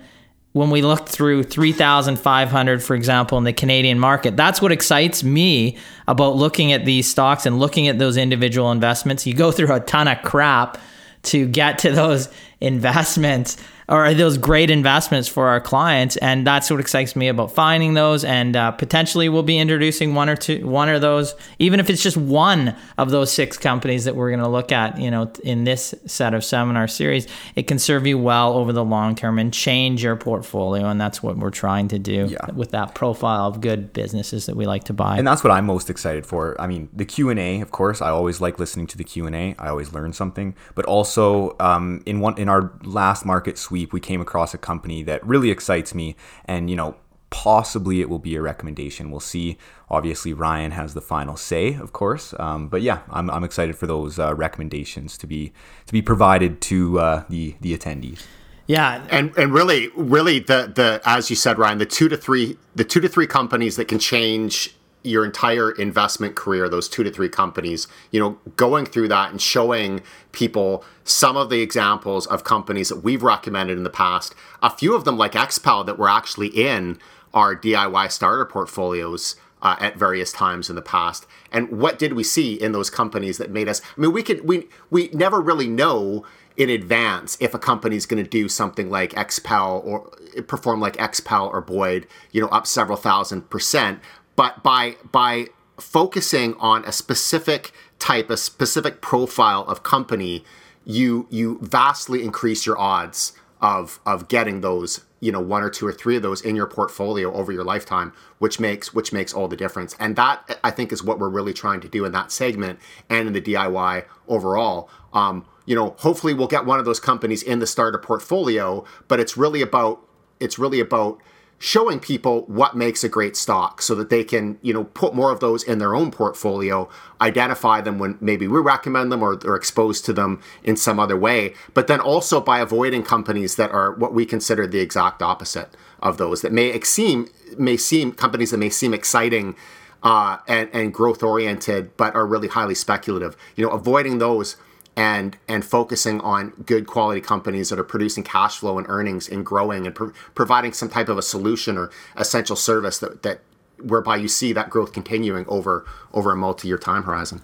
when 0.52 0.70
we 0.70 0.82
looked 0.82 1.08
through 1.08 1.44
3,500, 1.44 2.82
for 2.82 2.96
example, 2.96 3.38
in 3.38 3.44
the 3.44 3.52
Canadian 3.52 4.00
market, 4.00 4.36
that's 4.36 4.60
what 4.60 4.72
excites 4.72 5.22
me 5.22 5.78
about 6.08 6.34
looking 6.34 6.72
at 6.72 6.84
these 6.84 7.08
stocks 7.08 7.46
and 7.46 7.60
looking 7.60 7.86
at 7.86 8.00
those 8.00 8.16
individual 8.16 8.72
investments. 8.72 9.26
You 9.26 9.34
go 9.34 9.52
through 9.52 9.72
a 9.72 9.78
ton 9.78 10.08
of 10.08 10.20
crap 10.22 10.76
to 11.22 11.46
get 11.46 11.78
to 11.78 11.92
those 11.92 12.28
investments 12.60 13.56
or 13.90 14.14
those 14.14 14.38
great 14.38 14.70
investments 14.70 15.28
for 15.28 15.48
our 15.48 15.60
clients 15.60 16.16
and 16.18 16.46
that's 16.46 16.70
what 16.70 16.80
excites 16.80 17.14
me 17.16 17.28
about 17.28 17.52
finding 17.52 17.94
those 17.94 18.24
and 18.24 18.56
uh, 18.56 18.70
potentially 18.72 19.28
we'll 19.28 19.42
be 19.42 19.58
introducing 19.58 20.14
one 20.14 20.28
or 20.28 20.36
two 20.36 20.66
one 20.66 20.88
of 20.88 21.00
those 21.00 21.34
even 21.58 21.80
if 21.80 21.90
it's 21.90 22.02
just 22.02 22.16
one 22.16 22.74
of 22.98 23.10
those 23.10 23.32
six 23.32 23.58
companies 23.58 24.04
that 24.04 24.14
we're 24.16 24.30
going 24.30 24.40
to 24.40 24.48
look 24.48 24.72
at 24.72 24.98
you 24.98 25.10
know 25.10 25.30
in 25.44 25.64
this 25.64 25.94
set 26.06 26.34
of 26.34 26.44
seminar 26.44 26.86
series 26.88 27.26
it 27.56 27.66
can 27.66 27.78
serve 27.78 28.06
you 28.06 28.16
well 28.16 28.54
over 28.54 28.72
the 28.72 28.84
long 28.84 29.14
term 29.14 29.38
and 29.38 29.52
change 29.52 30.02
your 30.02 30.16
portfolio 30.16 30.86
and 30.86 31.00
that's 31.00 31.22
what 31.22 31.36
we're 31.36 31.50
trying 31.50 31.88
to 31.88 31.98
do 31.98 32.26
Yeah. 32.30 32.50
with 32.54 32.70
that 32.70 32.94
profile 32.94 33.46
of 33.48 33.60
good 33.60 33.92
businesses 33.92 34.46
that 34.46 34.56
we 34.56 34.66
like 34.66 34.84
to 34.84 34.92
buy 34.92 35.18
and 35.18 35.26
that's 35.26 35.42
what 35.42 35.50
I'm 35.50 35.66
most 35.66 35.90
excited 35.90 36.26
for. 36.26 36.60
I 36.60 36.66
mean, 36.66 36.88
the 36.92 37.04
Q 37.04 37.28
and 37.30 37.38
A, 37.38 37.60
of 37.60 37.70
course. 37.70 38.00
I 38.00 38.10
always 38.10 38.40
like 38.40 38.58
listening 38.58 38.86
to 38.88 38.96
the 38.98 39.04
Q 39.04 39.26
and 39.26 39.34
A. 39.34 39.54
I 39.58 39.68
always 39.68 39.92
learn 39.92 40.12
something. 40.12 40.54
But 40.74 40.84
also, 40.84 41.56
um, 41.60 42.02
in 42.06 42.20
one 42.20 42.38
in 42.38 42.48
our 42.48 42.72
last 42.84 43.24
market 43.26 43.58
sweep, 43.80 43.92
we 43.92 44.00
came 44.00 44.20
across 44.20 44.54
a 44.54 44.58
company 44.58 45.02
that 45.04 45.26
really 45.26 45.50
excites 45.50 45.94
me, 45.94 46.14
and 46.44 46.68
you 46.68 46.76
know, 46.76 46.96
possibly 47.30 48.00
it 48.00 48.08
will 48.08 48.18
be 48.18 48.36
a 48.36 48.42
recommendation. 48.42 49.10
We'll 49.10 49.20
see. 49.20 49.56
Obviously, 49.88 50.32
Ryan 50.34 50.72
has 50.72 50.94
the 50.94 51.00
final 51.00 51.36
say, 51.36 51.74
of 51.74 51.92
course. 51.92 52.34
Um, 52.38 52.68
but 52.68 52.82
yeah, 52.82 53.00
I'm, 53.10 53.30
I'm 53.30 53.44
excited 53.44 53.76
for 53.76 53.86
those 53.86 54.18
uh, 54.18 54.34
recommendations 54.34 55.16
to 55.18 55.26
be 55.26 55.52
to 55.86 55.92
be 55.92 56.02
provided 56.02 56.60
to 56.62 56.98
uh, 56.98 57.24
the 57.28 57.54
the 57.60 57.76
attendees. 57.76 58.26
yeah 58.66 59.02
and 59.10 59.36
and 59.36 59.52
really 59.52 59.88
really 59.96 60.38
the 60.38 60.70
the 60.74 61.00
as 61.04 61.30
you 61.30 61.36
said 61.36 61.58
ryan 61.58 61.78
the 61.78 61.86
two 61.86 62.08
to 62.08 62.16
three 62.16 62.56
the 62.74 62.84
two 62.84 63.00
to 63.00 63.08
three 63.08 63.26
companies 63.26 63.74
that 63.76 63.88
can 63.88 63.98
change 63.98 64.74
your 65.02 65.24
entire 65.24 65.70
investment 65.72 66.34
career 66.34 66.68
those 66.68 66.88
two 66.88 67.02
to 67.02 67.10
three 67.10 67.28
companies 67.28 67.88
you 68.10 68.20
know 68.20 68.38
going 68.56 68.84
through 68.84 69.08
that 69.08 69.30
and 69.30 69.40
showing 69.40 70.02
people 70.32 70.84
some 71.04 71.36
of 71.36 71.50
the 71.50 71.60
examples 71.60 72.26
of 72.26 72.44
companies 72.44 72.88
that 72.88 73.02
we've 73.02 73.22
recommended 73.22 73.76
in 73.76 73.84
the 73.84 73.90
past 73.90 74.34
a 74.62 74.70
few 74.70 74.94
of 74.94 75.04
them 75.04 75.16
like 75.16 75.32
XPEL 75.32 75.86
that 75.86 75.98
were 75.98 76.08
actually 76.08 76.48
in 76.48 76.98
our 77.32 77.56
diy 77.56 78.10
starter 78.10 78.44
portfolios 78.44 79.36
uh, 79.62 79.76
at 79.78 79.96
various 79.96 80.32
times 80.32 80.70
in 80.70 80.76
the 80.76 80.82
past 80.82 81.26
and 81.52 81.70
what 81.70 81.98
did 81.98 82.14
we 82.14 82.24
see 82.24 82.54
in 82.54 82.72
those 82.72 82.90
companies 82.90 83.38
that 83.38 83.50
made 83.50 83.68
us 83.68 83.80
i 83.96 84.00
mean 84.00 84.12
we 84.12 84.22
could 84.22 84.46
we 84.46 84.68
we 84.90 85.08
never 85.12 85.40
really 85.40 85.68
know 85.68 86.24
in 86.60 86.68
advance 86.68 87.38
if 87.40 87.54
a 87.54 87.58
company's 87.58 88.04
going 88.04 88.22
to 88.22 88.28
do 88.28 88.46
something 88.46 88.90
like 88.90 89.12
XPEL 89.12 89.82
or 89.82 90.10
perform 90.46 90.78
like 90.78 90.96
XPEL 90.98 91.50
or 91.50 91.62
Boyd, 91.62 92.06
you 92.32 92.40
know, 92.42 92.48
up 92.48 92.66
several 92.66 92.98
thousand 92.98 93.48
percent. 93.48 93.98
But 94.40 94.62
by 94.62 94.96
by 95.12 95.48
focusing 95.76 96.54
on 96.54 96.82
a 96.86 96.92
specific 96.92 97.72
type, 97.98 98.30
a 98.30 98.38
specific 98.38 99.02
profile 99.02 99.64
of 99.64 99.82
company, 99.82 100.44
you 100.82 101.26
you 101.28 101.58
vastly 101.60 102.24
increase 102.24 102.64
your 102.64 102.78
odds 102.78 103.34
of 103.60 104.00
of 104.06 104.28
getting 104.28 104.62
those 104.62 105.04
you 105.20 105.30
know 105.30 105.42
one 105.42 105.62
or 105.62 105.68
two 105.68 105.86
or 105.86 105.92
three 105.92 106.16
of 106.16 106.22
those 106.22 106.40
in 106.40 106.56
your 106.56 106.66
portfolio 106.66 107.30
over 107.34 107.52
your 107.52 107.64
lifetime 107.64 108.14
which 108.38 108.58
makes 108.58 108.94
which 108.94 109.12
makes 109.12 109.34
all 109.34 109.46
the 109.46 109.58
difference. 109.58 109.94
And 110.00 110.16
that 110.16 110.58
i 110.64 110.70
think 110.70 110.90
is 110.90 111.04
what 111.04 111.18
we're 111.18 111.28
really 111.28 111.52
trying 111.52 111.82
to 111.82 111.88
do 111.88 112.06
in 112.06 112.12
that 112.12 112.32
segment 112.32 112.78
and 113.10 113.26
in 113.26 113.34
the 113.34 113.42
diy 113.42 114.06
overall. 114.26 114.88
Um, 115.12 115.44
you 115.66 115.76
know 115.76 115.96
hopefully 115.98 116.32
we'll 116.32 116.46
get 116.46 116.64
one 116.64 116.78
of 116.78 116.86
those 116.86 116.98
companies 116.98 117.42
in 117.42 117.58
the 117.58 117.66
starter 117.66 117.98
portfolio 117.98 118.86
but 119.06 119.20
it's 119.20 119.36
really 119.36 119.60
about 119.60 120.00
it's 120.40 120.58
really 120.58 120.80
about 120.80 121.20
showing 121.62 122.00
people 122.00 122.46
what 122.46 122.74
makes 122.74 123.04
a 123.04 123.08
great 123.08 123.36
stock 123.36 123.82
so 123.82 123.94
that 123.94 124.08
they 124.08 124.24
can, 124.24 124.58
you 124.62 124.72
know, 124.72 124.84
put 124.84 125.14
more 125.14 125.30
of 125.30 125.40
those 125.40 125.62
in 125.62 125.78
their 125.78 125.94
own 125.94 126.10
portfolio, 126.10 126.88
identify 127.20 127.82
them 127.82 127.98
when 127.98 128.16
maybe 128.18 128.48
we 128.48 128.58
recommend 128.58 129.12
them 129.12 129.22
or 129.22 129.36
they're 129.36 129.56
exposed 129.56 130.02
to 130.02 130.12
them 130.14 130.40
in 130.64 130.74
some 130.74 130.98
other 130.98 131.18
way, 131.18 131.52
but 131.74 131.86
then 131.86 132.00
also 132.00 132.40
by 132.40 132.60
avoiding 132.60 133.02
companies 133.02 133.56
that 133.56 133.70
are 133.72 133.92
what 133.92 134.14
we 134.14 134.24
consider 134.24 134.66
the 134.66 134.80
exact 134.80 135.20
opposite 135.20 135.68
of 136.00 136.16
those 136.16 136.40
that 136.40 136.50
may 136.50 136.80
seem 136.80 137.28
may 137.58 137.76
seem 137.76 138.10
companies 138.10 138.52
that 138.52 138.56
may 138.56 138.70
seem 138.70 138.94
exciting 138.94 139.54
uh, 140.02 140.38
and, 140.48 140.70
and 140.72 140.94
growth 140.94 141.22
oriented, 141.22 141.94
but 141.98 142.14
are 142.14 142.26
really 142.26 142.48
highly 142.48 142.74
speculative. 142.74 143.36
You 143.54 143.66
know, 143.66 143.72
avoiding 143.72 144.16
those 144.16 144.56
and 145.00 145.38
and 145.48 145.64
focusing 145.64 146.20
on 146.20 146.50
good 146.66 146.86
quality 146.86 147.22
companies 147.22 147.70
that 147.70 147.78
are 147.78 147.84
producing 147.84 148.22
cash 148.22 148.58
flow 148.58 148.76
and 148.76 148.86
earnings 148.90 149.30
and 149.30 149.46
growing 149.46 149.86
and 149.86 149.94
pro- 149.94 150.12
providing 150.34 150.74
some 150.74 150.90
type 150.90 151.08
of 151.08 151.16
a 151.16 151.22
solution 151.22 151.78
or 151.78 151.90
essential 152.16 152.54
service 152.54 152.98
that 152.98 153.22
that 153.22 153.40
whereby 153.82 154.16
you 154.16 154.28
see 154.28 154.52
that 154.52 154.68
growth 154.68 154.92
continuing 154.92 155.46
over 155.48 155.86
over 156.12 156.32
a 156.32 156.36
multi-year 156.36 156.76
time 156.76 157.04
horizon. 157.04 157.40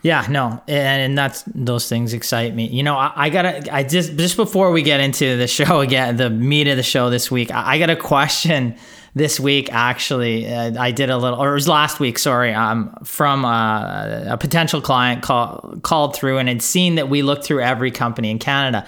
Yeah, 0.00 0.24
no, 0.30 0.62
and, 0.68 1.18
that's 1.18 1.42
those 1.42 1.88
things 1.88 2.14
excite 2.14 2.54
me. 2.54 2.68
You 2.68 2.84
know, 2.84 2.96
I, 2.96 3.12
I, 3.16 3.30
gotta, 3.30 3.74
I 3.74 3.82
just 3.82 4.16
just 4.16 4.36
before 4.36 4.70
we 4.70 4.82
get 4.82 5.00
into 5.00 5.36
the 5.36 5.48
show 5.48 5.80
again, 5.80 6.16
the 6.16 6.30
meat 6.30 6.68
of 6.68 6.76
the 6.76 6.84
show 6.84 7.10
this 7.10 7.30
week, 7.30 7.50
I, 7.50 7.74
I 7.74 7.78
got 7.78 7.90
a 7.90 7.96
question 7.96 8.78
this 9.18 9.38
week 9.38 9.72
actually 9.72 10.46
uh, 10.46 10.80
i 10.80 10.90
did 10.90 11.10
a 11.10 11.16
little 11.16 11.38
or 11.40 11.50
it 11.50 11.54
was 11.54 11.68
last 11.68 12.00
week 12.00 12.18
sorry 12.18 12.52
um, 12.54 12.94
from 13.04 13.44
uh, 13.44 14.24
a 14.26 14.36
potential 14.38 14.80
client 14.80 15.22
call, 15.22 15.76
called 15.82 16.16
through 16.16 16.38
and 16.38 16.48
had 16.48 16.62
seen 16.62 16.94
that 16.94 17.08
we 17.08 17.22
look 17.22 17.44
through 17.44 17.60
every 17.60 17.90
company 17.90 18.30
in 18.30 18.38
canada 18.38 18.86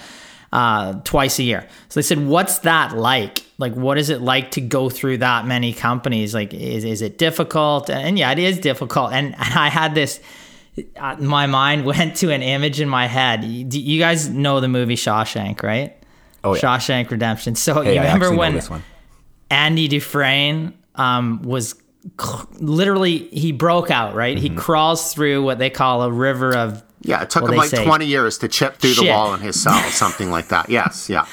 uh, 0.53 0.95
twice 1.05 1.39
a 1.39 1.43
year. 1.43 1.67
So 1.89 2.01
they 2.01 2.03
said 2.03 2.27
what's 2.27 2.61
that 2.61 2.97
like? 2.97 3.45
Like 3.59 3.75
what 3.75 3.99
is 3.99 4.11
it 4.11 4.21
like 4.21 4.53
to 4.53 4.61
go 4.61 4.91
through 4.91 5.19
that 5.19 5.47
many 5.47 5.73
companies? 5.73 6.35
Like 6.35 6.53
is, 6.53 6.85
is 6.85 7.03
it 7.03 7.19
difficult? 7.19 7.89
And 7.89 8.19
yeah 8.19 8.33
it 8.33 8.39
is 8.39 8.59
difficult. 8.59 9.13
And, 9.13 9.27
and 9.27 9.55
i 9.55 9.69
had 9.69 9.95
this 9.95 10.21
uh, 10.97 11.17
my 11.19 11.47
mind 11.47 11.85
went 11.93 12.17
to 12.17 12.31
an 12.31 12.43
image 12.43 12.81
in 12.81 12.89
my 12.89 13.07
head. 13.07 13.45
You 13.45 13.99
guys 13.99 14.29
know 14.29 14.61
the 14.61 14.69
movie 14.69 14.97
shawshank 14.97 15.63
right? 15.63 15.97
Oh, 16.43 16.55
yeah. 16.55 16.61
Shawshank 16.61 17.11
Redemption. 17.11 17.55
So 17.55 17.83
Hey, 17.83 17.95
you 17.95 18.01
remember 18.01 18.35
when 18.35 18.55
this 18.55 18.71
one. 18.71 18.83
Andy 19.51 19.89
Dufresne 19.89 20.73
um, 20.95 21.43
was 21.43 21.75
c- 22.21 22.39
literally 22.61 23.19
he 23.29 23.53
broke 23.53 23.91
out 23.91 24.15
right. 24.15 24.37
Mm-hmm. 24.37 24.43
He 24.55 24.61
crawls 24.61 25.13
through 25.13 25.43
what 25.43 25.59
they 25.59 25.71
call 25.71 26.03
a 26.03 26.11
river 26.11 26.55
of 26.57 26.83
Yeah, 27.03 27.23
it 27.23 27.31
took 27.31 27.43
Well, 27.45 27.53
him 27.53 27.59
like 27.59 27.71
say- 27.71 27.85
20 27.85 28.07
years 28.07 28.39
to 28.39 28.49
chip 28.49 28.77
through 28.77 28.95
the 28.95 29.07
wall 29.09 29.35
in 29.35 29.41
his 29.41 29.61
cell, 29.61 29.79
something 29.91 30.31
like 30.31 30.49
that. 30.49 30.69
Yes, 30.71 31.09
yeah. 31.11 31.27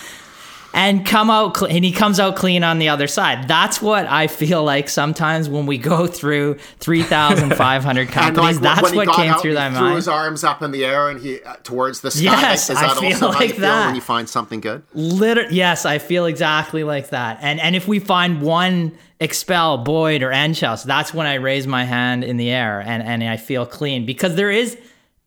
And 0.73 1.05
come 1.05 1.31
out 1.31 1.59
and 1.63 1.83
he 1.83 1.91
comes 1.91 2.19
out 2.19 2.35
clean 2.35 2.63
on 2.63 2.77
the 2.77 2.89
other 2.89 3.07
side. 3.07 3.47
That's 3.47 3.81
what 3.81 4.05
I 4.05 4.27
feel 4.27 4.63
like 4.63 4.89
sometimes 4.89 5.49
when 5.49 5.65
we 5.65 5.77
go 5.79 6.05
through 6.05 6.55
three 6.79 7.01
thousand 7.01 7.55
five 7.55 7.83
hundred 7.83 8.09
companies. 8.11 8.55
when- 8.55 8.63
that's 8.63 8.93
what 8.93 9.07
came 9.15 9.31
out, 9.31 9.41
through 9.41 9.51
he 9.51 9.55
that 9.55 9.75
threw 9.75 9.95
his 9.95 10.07
arms 10.07 10.43
up 10.43 10.61
in 10.61 10.69
the 10.71 10.85
air 10.85 11.09
and 11.09 11.19
he 11.19 11.41
uh, 11.41 11.55
towards 11.63 12.01
the 12.01 12.11
sky. 12.11 12.23
Yes, 12.23 12.69
Is 12.69 12.77
I 12.77 12.93
feel 12.95 13.05
also 13.13 13.31
how 13.31 13.39
like 13.39 13.47
you 13.49 13.53
feel 13.55 13.61
that. 13.61 13.85
when 13.87 13.95
you 13.95 14.01
find 14.01 14.29
something 14.29 14.59
good? 14.59 14.83
Liter- 14.93 15.47
yes, 15.51 15.85
I 15.85 15.97
feel 15.97 16.25
exactly 16.27 16.83
like 16.83 17.09
that. 17.09 17.39
And 17.41 17.59
and 17.59 17.75
if 17.75 17.87
we 17.87 17.97
find 17.99 18.41
one 18.41 18.95
XPEL 19.19 19.83
Boyd 19.83 20.21
or 20.21 20.31
Enchels, 20.31 20.83
that's 20.83 21.11
when 21.13 21.25
I 21.25 21.35
raise 21.35 21.65
my 21.65 21.85
hand 21.85 22.23
in 22.23 22.37
the 22.37 22.51
air 22.51 22.81
and 22.85 23.01
and 23.01 23.23
I 23.23 23.37
feel 23.37 23.65
clean 23.65 24.05
because 24.05 24.35
there 24.35 24.51
is 24.51 24.77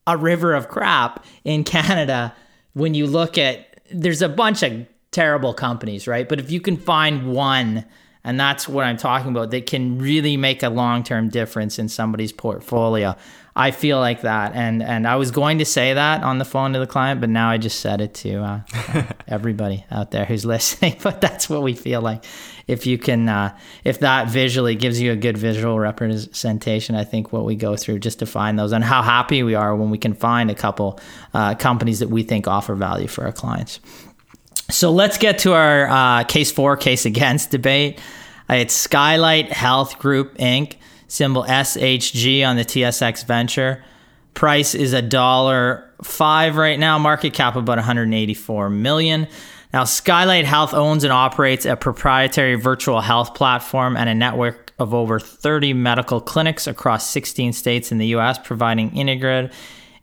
a 0.06 0.16
river 0.16 0.54
of 0.54 0.68
crap 0.68 1.24
in 1.44 1.64
Canada 1.64 2.34
when 2.74 2.94
you 2.94 3.06
look 3.08 3.36
at 3.36 3.66
there's 3.92 4.22
a 4.22 4.28
bunch 4.28 4.62
of 4.62 4.86
terrible 5.10 5.54
companies, 5.54 6.06
right? 6.06 6.28
But 6.28 6.40
if 6.40 6.50
you 6.50 6.60
can 6.60 6.76
find 6.76 7.32
one 7.32 7.84
and 8.24 8.38
that's 8.38 8.68
what 8.68 8.84
I'm 8.84 8.96
talking 8.96 9.30
about 9.30 9.50
that 9.50 9.66
can 9.66 9.98
really 9.98 10.36
make 10.36 10.62
a 10.62 10.68
long-term 10.68 11.30
difference 11.30 11.78
in 11.78 11.88
somebody's 11.88 12.32
portfolio. 12.32 13.16
I 13.56 13.72
feel 13.72 13.98
like 13.98 14.20
that, 14.22 14.54
and 14.54 14.80
and 14.80 15.08
I 15.08 15.16
was 15.16 15.32
going 15.32 15.58
to 15.58 15.64
say 15.64 15.94
that 15.94 16.22
on 16.22 16.38
the 16.38 16.44
phone 16.44 16.72
to 16.74 16.78
the 16.78 16.86
client, 16.86 17.20
but 17.20 17.28
now 17.28 17.50
I 17.50 17.58
just 17.58 17.80
said 17.80 18.00
it 18.00 18.14
to 18.14 18.42
uh, 18.42 18.60
everybody 19.28 19.84
out 19.90 20.12
there 20.12 20.24
who's 20.24 20.44
listening. 20.56 20.96
But 21.02 21.20
that's 21.20 21.50
what 21.50 21.62
we 21.62 21.74
feel 21.74 22.00
like. 22.00 22.24
If 22.68 22.86
you 22.86 22.96
can, 22.96 23.28
uh, 23.28 23.58
if 23.82 23.98
that 24.00 24.28
visually 24.28 24.76
gives 24.76 25.00
you 25.00 25.10
a 25.10 25.16
good 25.16 25.36
visual 25.36 25.80
representation, 25.80 26.94
I 26.94 27.02
think 27.02 27.32
what 27.32 27.44
we 27.44 27.56
go 27.56 27.74
through 27.76 27.98
just 27.98 28.20
to 28.20 28.26
find 28.26 28.56
those, 28.56 28.70
and 28.70 28.84
how 28.84 29.02
happy 29.02 29.42
we 29.42 29.56
are 29.56 29.74
when 29.74 29.90
we 29.90 29.98
can 29.98 30.14
find 30.14 30.48
a 30.50 30.54
couple 30.54 31.00
uh, 31.34 31.56
companies 31.56 31.98
that 31.98 32.08
we 32.08 32.22
think 32.22 32.46
offer 32.46 32.76
value 32.76 33.08
for 33.08 33.24
our 33.24 33.32
clients. 33.32 33.80
So 34.70 34.92
let's 34.92 35.18
get 35.18 35.38
to 35.40 35.52
our 35.52 35.88
uh, 35.88 36.24
case 36.24 36.50
for, 36.50 36.76
case 36.76 37.04
against 37.04 37.50
debate. 37.50 38.00
Uh, 38.48 38.54
it's 38.54 38.74
Skylight 38.74 39.52
Health 39.52 39.98
Group 39.98 40.36
Inc., 40.38 40.76
symbol 41.08 41.44
SHG 41.44 42.46
on 42.46 42.56
the 42.56 42.64
TSX 42.64 43.24
Venture. 43.26 43.84
Price 44.34 44.74
is 44.74 44.92
a 44.92 45.02
dollar 45.02 45.92
five 46.02 46.56
right 46.56 46.78
now. 46.78 46.98
Market 46.98 47.34
cap 47.34 47.56
about 47.56 47.78
184 47.78 48.70
million. 48.70 49.26
Now, 49.72 49.84
Skylight 49.84 50.46
Health 50.46 50.74
owns 50.74 51.04
and 51.04 51.12
operates 51.12 51.64
a 51.64 51.76
proprietary 51.76 52.54
virtual 52.56 53.00
health 53.00 53.34
platform 53.34 53.96
and 53.96 54.08
a 54.08 54.14
network 54.14 54.72
of 54.78 54.94
over 54.94 55.20
30 55.20 55.74
medical 55.74 56.20
clinics 56.20 56.66
across 56.66 57.08
16 57.08 57.52
states 57.52 57.92
in 57.92 57.98
the 57.98 58.06
U.S., 58.08 58.38
providing 58.38 58.90
integrative, 58.92 59.52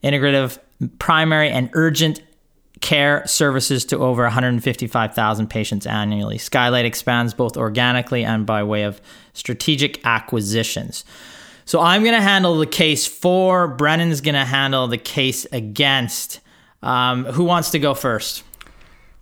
integrative 0.03 0.59
primary 0.99 1.49
and 1.49 1.69
urgent 1.73 2.21
care 2.81 3.25
services 3.25 3.85
to 3.85 3.97
over 3.97 4.23
155,000 4.23 5.47
patients 5.49 5.85
annually. 5.85 6.37
Skylight 6.37 6.85
expands 6.85 7.33
both 7.33 7.57
organically 7.57 8.23
and 8.23 8.45
by 8.45 8.63
way 8.63 8.83
of 8.83 9.01
strategic 9.33 10.05
acquisitions. 10.05 11.03
So 11.65 11.81
I'm 11.81 12.03
going 12.03 12.15
to 12.15 12.21
handle 12.21 12.57
the 12.57 12.65
case 12.65 13.05
for. 13.05 13.67
Brennan's 13.67 14.21
going 14.21 14.35
to 14.35 14.45
handle 14.45 14.87
the 14.87 14.97
case 14.97 15.45
against. 15.51 16.39
Um, 16.81 17.25
who 17.25 17.43
wants 17.43 17.71
to 17.71 17.79
go 17.79 17.93
first? 17.93 18.43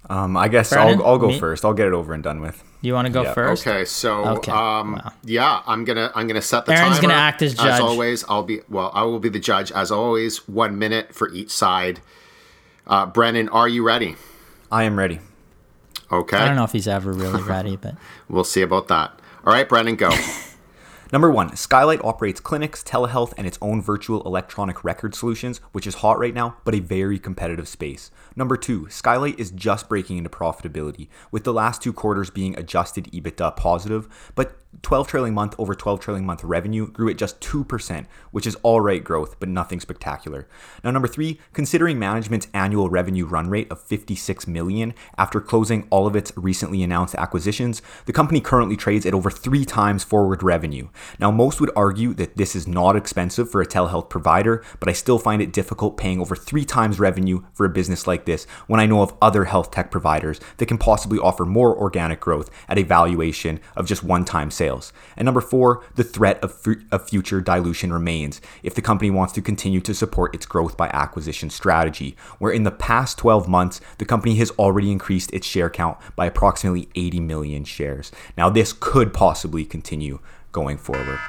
Um, 0.10 0.38
I 0.38 0.48
guess 0.48 0.70
Brennan? 0.70 1.00
I'll, 1.02 1.08
I'll 1.08 1.18
go 1.18 1.30
Me? 1.30 1.40
first. 1.40 1.66
I'll 1.66 1.74
get 1.74 1.88
it 1.88 1.94
over 1.94 2.14
and 2.14 2.22
done 2.22 2.42
with. 2.42 2.64
You 2.82 2.94
want 2.94 3.08
to 3.08 3.12
go 3.14 3.24
Yeah, 3.24 3.34
first? 3.34 3.66
Okay, 3.66 3.86
so 3.86 4.24
Okay, 4.38 4.52
um, 4.52 4.94
wow. 4.94 5.12
yeah, 5.24 5.62
I'm 5.66 5.86
gonna 5.86 6.12
I'm 6.14 6.28
gonna 6.28 6.40
set 6.44 6.68
the 6.68 6.74
Aaron's 6.74 6.98
timer. 6.98 7.08
gonna 7.10 7.20
act 7.20 7.42
as 7.42 7.56
judge. 7.56 7.66
As 7.66 7.80
always, 7.80 8.24
I'll 8.30 8.44
be 8.44 8.60
well. 8.70 8.92
I 8.94 9.02
will 9.06 9.18
be 9.18 9.30
the 9.30 9.40
judge 9.40 9.72
as 9.72 9.90
always. 9.92 10.48
One 10.48 10.78
minute 10.78 11.16
for 11.16 11.32
each 11.34 11.50
side. 11.50 12.02
Uh, 12.88 13.06
Brennan, 13.06 13.50
are 13.50 13.68
you 13.68 13.84
ready? 13.84 14.16
I 14.72 14.84
am 14.84 14.98
ready. 14.98 15.20
Okay, 16.12 16.38
I 16.38 16.46
don't 16.46 16.56
know 16.56 16.64
if 16.64 16.72
he's 16.72 16.88
ever 16.88 17.12
really 17.12 17.42
ready, 17.44 17.76
but 17.76 17.96
we'll 18.30 18.44
see 18.44 18.62
about 18.62 18.88
that. 18.90 19.20
All 19.44 19.54
right, 19.54 19.68
Brennan, 19.68 19.96
go. 19.96 20.12
Number 21.12 21.32
one, 21.32 21.56
Skylight 21.56 22.04
operates 22.04 22.40
clinics, 22.40 22.84
telehealth, 22.84 23.34
and 23.38 23.48
its 23.48 23.58
own 23.62 23.82
virtual 23.82 24.22
electronic 24.24 24.84
record 24.84 25.16
solutions, 25.16 25.62
which 25.72 25.88
is 25.88 25.96
hot 25.96 26.20
right 26.20 26.34
now, 26.34 26.58
but 26.64 26.76
a 26.76 26.80
very 26.80 27.20
competitive 27.20 27.68
space. 27.68 28.12
Number 28.36 28.58
two, 28.58 28.90
Skylight 28.90 29.40
is 29.40 29.52
just 29.52 29.88
breaking 29.88 30.18
into 30.18 30.30
profitability, 30.30 31.08
with 31.32 31.46
the 31.46 31.54
last 31.54 31.82
two 31.82 31.94
quarters 31.94 32.30
being 32.30 32.58
adjusted 32.58 33.06
EBITDA 33.12 33.56
positive, 33.56 34.32
but 34.36 34.60
12 34.82 35.08
trailing 35.08 35.34
month 35.34 35.56
over 35.58 35.74
12 35.74 36.00
trailing 36.00 36.26
month 36.26 36.44
revenue 36.44 36.88
grew 36.88 37.10
at 37.10 37.18
just 37.18 37.40
2%, 37.40 38.06
which 38.32 38.48
is 38.48 38.56
all 38.64 38.82
right 38.82 39.04
growth, 39.04 39.40
but 39.40 39.50
nothing 39.50 39.80
spectacular. 39.80 40.48
Now, 40.84 40.92
number 40.92 41.08
three, 41.08 41.40
considering 41.54 42.00
management's 42.00 42.48
annual 42.54 42.90
revenue 42.90 43.26
run 43.26 43.50
rate 43.50 43.72
of 43.72 43.82
56 43.82 44.48
million 44.48 44.94
after 45.18 45.40
closing 45.40 45.88
all 45.90 46.08
of 46.08 46.16
its 46.16 46.32
recently 46.36 46.84
announced 46.84 47.16
acquisitions, 47.16 47.82
the 48.06 48.14
company 48.14 48.42
currently 48.42 48.76
trades 48.76 49.06
at 49.06 49.14
over 49.14 49.32
three 49.32 49.66
times 49.66 50.04
forward 50.04 50.44
revenue. 50.44 50.90
Now, 51.20 51.32
most 51.32 51.62
would 51.62 51.72
argue 51.76 52.14
that 52.16 52.38
this 52.38 52.56
is 52.56 52.68
not 52.68 52.96
expensive 52.96 53.50
for 53.50 53.62
a 53.62 53.66
telehealth 53.66 54.10
provider, 54.10 54.64
but 54.80 54.90
I 54.90 54.94
still 54.94 55.20
find 55.20 55.42
it 55.42 55.54
difficult 55.54 55.98
paying 55.98 56.20
over 56.20 56.36
three 56.36 56.66
times 56.66 57.00
revenue 57.00 57.44
for 57.54 57.66
a 57.66 57.70
business 57.70 58.08
like 58.08 58.25
this 58.26 58.46
when 58.68 58.80
I 58.80 58.86
know 58.86 59.02
of 59.02 59.16
other 59.22 59.46
health 59.46 59.72
tech 59.72 59.92
providers 59.92 60.40
that 60.58 60.66
can 60.68 60.78
possibly 60.78 61.20
offer 61.20 61.46
more 61.46 61.76
organic 61.76 62.20
growth 62.20 62.50
at 62.68 62.78
a 62.78 62.84
valuation 62.84 63.60
of 63.76 63.88
just 63.88 64.04
one 64.04 64.26
time 64.26 64.52
sales. 64.52 64.94
And 65.16 65.26
number 65.26 65.42
four, 65.42 65.84
the 65.96 66.04
threat 66.04 66.44
of, 66.44 66.54
fu- 66.54 66.82
of 66.92 67.10
future 67.10 67.42
dilution 67.42 67.94
remains 67.94 68.42
if 68.64 68.76
the 68.76 68.82
company 68.82 69.10
wants 69.12 69.34
to 69.34 69.42
continue 69.42 69.82
to 69.82 69.94
support 69.94 70.36
its 70.36 70.46
growth 70.46 70.78
by 70.78 70.88
acquisition 70.90 71.50
strategy, 71.50 72.16
where 72.40 72.52
in 72.52 72.64
the 72.64 72.72
past 72.72 73.18
12 73.18 73.48
months, 73.48 73.82
the 73.98 74.06
company 74.06 74.36
has 74.36 74.52
already 74.52 74.92
increased 74.92 75.32
its 75.34 75.48
share 75.48 75.70
count 75.70 75.98
by 76.16 76.26
approximately 76.26 76.90
80 76.96 77.20
million 77.20 77.64
shares. 77.64 78.12
Now, 78.38 78.50
this 78.50 78.74
could 78.74 79.14
possibly 79.14 79.66
continue 79.66 80.20
going 80.52 80.78
forward. 80.78 81.20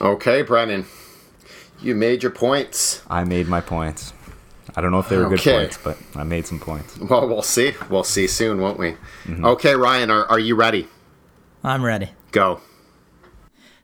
okay, 0.00 0.42
Brennan, 0.42 0.86
you 1.80 1.94
made 1.94 2.22
your 2.22 2.32
points. 2.32 3.02
I 3.08 3.24
made 3.24 3.48
my 3.48 3.60
points. 3.60 4.12
I 4.76 4.80
don't 4.80 4.90
know 4.92 4.98
if 4.98 5.08
they 5.08 5.16
were 5.16 5.28
good 5.28 5.40
Okay. 5.40 5.52
points, 5.58 5.78
but 5.82 5.96
I 6.14 6.22
made 6.24 6.46
some 6.46 6.60
points. 6.60 6.98
Well, 6.98 7.26
we'll 7.26 7.42
see. 7.42 7.72
We'll 7.90 8.04
see 8.04 8.26
soon, 8.26 8.60
won't 8.60 8.78
we? 8.78 8.92
Mm-hmm. 9.24 9.44
Okay, 9.44 9.74
Ryan, 9.74 10.10
are, 10.10 10.24
are 10.26 10.38
you 10.38 10.54
ready? 10.54 10.86
I'm 11.64 11.82
ready. 11.84 12.10
Go. 12.30 12.60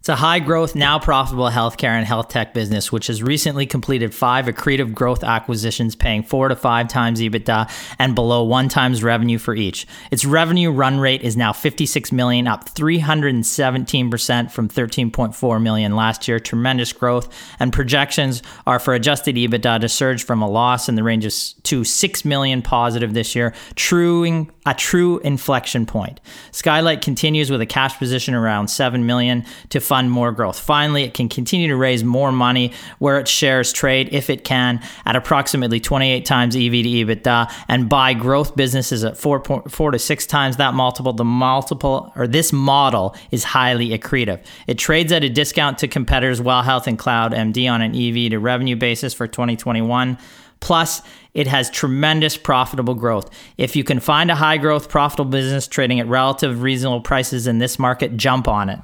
It's 0.04 0.10
a 0.10 0.16
high 0.16 0.40
growth, 0.40 0.74
now 0.74 0.98
profitable 0.98 1.48
healthcare 1.48 1.96
and 1.96 2.06
health 2.06 2.28
tech 2.28 2.52
business, 2.52 2.92
which 2.92 3.06
has 3.06 3.22
recently 3.22 3.64
completed 3.64 4.14
five 4.14 4.44
accretive 4.44 4.92
growth 4.92 5.24
acquisitions, 5.24 5.96
paying 5.96 6.22
four 6.22 6.48
to 6.48 6.56
five 6.56 6.88
times 6.88 7.22
EBITDA 7.22 7.70
and 7.98 8.14
below 8.14 8.44
one 8.44 8.68
times 8.68 9.02
revenue 9.02 9.38
for 9.38 9.54
each. 9.54 9.86
Its 10.10 10.26
revenue 10.26 10.70
run 10.70 11.00
rate 11.00 11.22
is 11.22 11.38
now 11.38 11.54
56 11.54 12.12
million, 12.12 12.46
up 12.46 12.68
317% 12.68 14.50
from 14.50 14.68
13.4 14.68 15.62
million 15.62 15.96
last 15.96 16.28
year. 16.28 16.38
Tremendous 16.38 16.92
growth, 16.92 17.34
and 17.58 17.72
projections 17.72 18.42
are 18.66 18.78
for 18.78 18.92
adjusted 18.92 19.36
EBITDA 19.36 19.80
to 19.80 19.88
surge 19.88 20.22
from 20.22 20.42
a 20.42 20.50
loss 20.50 20.86
in 20.86 20.96
the 20.96 21.02
range 21.02 21.24
of 21.24 21.32
to 21.62 21.82
6 21.82 22.24
million 22.26 22.60
positive 22.60 23.14
this 23.14 23.34
year, 23.34 23.54
truing 23.74 24.50
a 24.66 24.74
true 24.74 25.18
inflection 25.20 25.86
point. 25.86 26.20
Skylight 26.50 27.00
continues 27.00 27.50
with 27.50 27.60
a 27.62 27.66
cash 27.66 27.98
position 27.98 28.34
around 28.34 28.68
7 28.68 29.06
million 29.06 29.44
to 29.70 29.80
fund 29.94 30.10
more 30.10 30.32
growth. 30.32 30.58
Finally, 30.58 31.04
it 31.04 31.14
can 31.14 31.28
continue 31.28 31.68
to 31.68 31.76
raise 31.76 32.02
more 32.02 32.32
money 32.32 32.72
where 32.98 33.20
its 33.20 33.30
shares 33.30 33.72
trade, 33.72 34.08
if 34.10 34.28
it 34.28 34.42
can, 34.42 34.82
at 35.06 35.14
approximately 35.14 35.78
28 35.78 36.24
times 36.24 36.56
EV 36.56 36.72
to 36.72 36.88
EBITDA, 36.88 37.48
and 37.68 37.88
buy 37.88 38.12
growth 38.12 38.56
businesses 38.56 39.04
at 39.04 39.16
4, 39.16 39.62
4 39.68 39.90
to 39.92 39.98
6 40.00 40.26
times 40.26 40.56
that 40.56 40.74
multiple. 40.74 41.12
The 41.12 41.22
multiple 41.24 42.12
or 42.16 42.26
this 42.26 42.52
model 42.52 43.14
is 43.30 43.44
highly 43.44 43.96
accretive. 43.96 44.44
It 44.66 44.78
trades 44.78 45.12
at 45.12 45.22
a 45.22 45.28
discount 45.28 45.78
to 45.78 45.86
competitors, 45.86 46.40
Well 46.40 46.62
Health 46.62 46.88
and 46.88 46.98
Cloud 46.98 47.32
MD 47.32 47.70
on 47.70 47.80
an 47.80 47.94
EV 47.94 48.30
to 48.30 48.38
revenue 48.40 48.74
basis 48.74 49.14
for 49.14 49.28
2021. 49.28 50.18
Plus, 50.58 51.02
it 51.34 51.46
has 51.46 51.70
tremendous 51.70 52.36
profitable 52.36 52.94
growth. 52.94 53.30
If 53.58 53.76
you 53.76 53.84
can 53.84 54.00
find 54.00 54.28
a 54.28 54.34
high 54.34 54.56
growth, 54.56 54.88
profitable 54.88 55.30
business 55.30 55.68
trading 55.68 56.00
at 56.00 56.08
relative 56.08 56.62
reasonable 56.62 57.02
prices 57.02 57.46
in 57.46 57.58
this 57.58 57.78
market, 57.78 58.16
jump 58.16 58.48
on 58.48 58.70
it. 58.70 58.80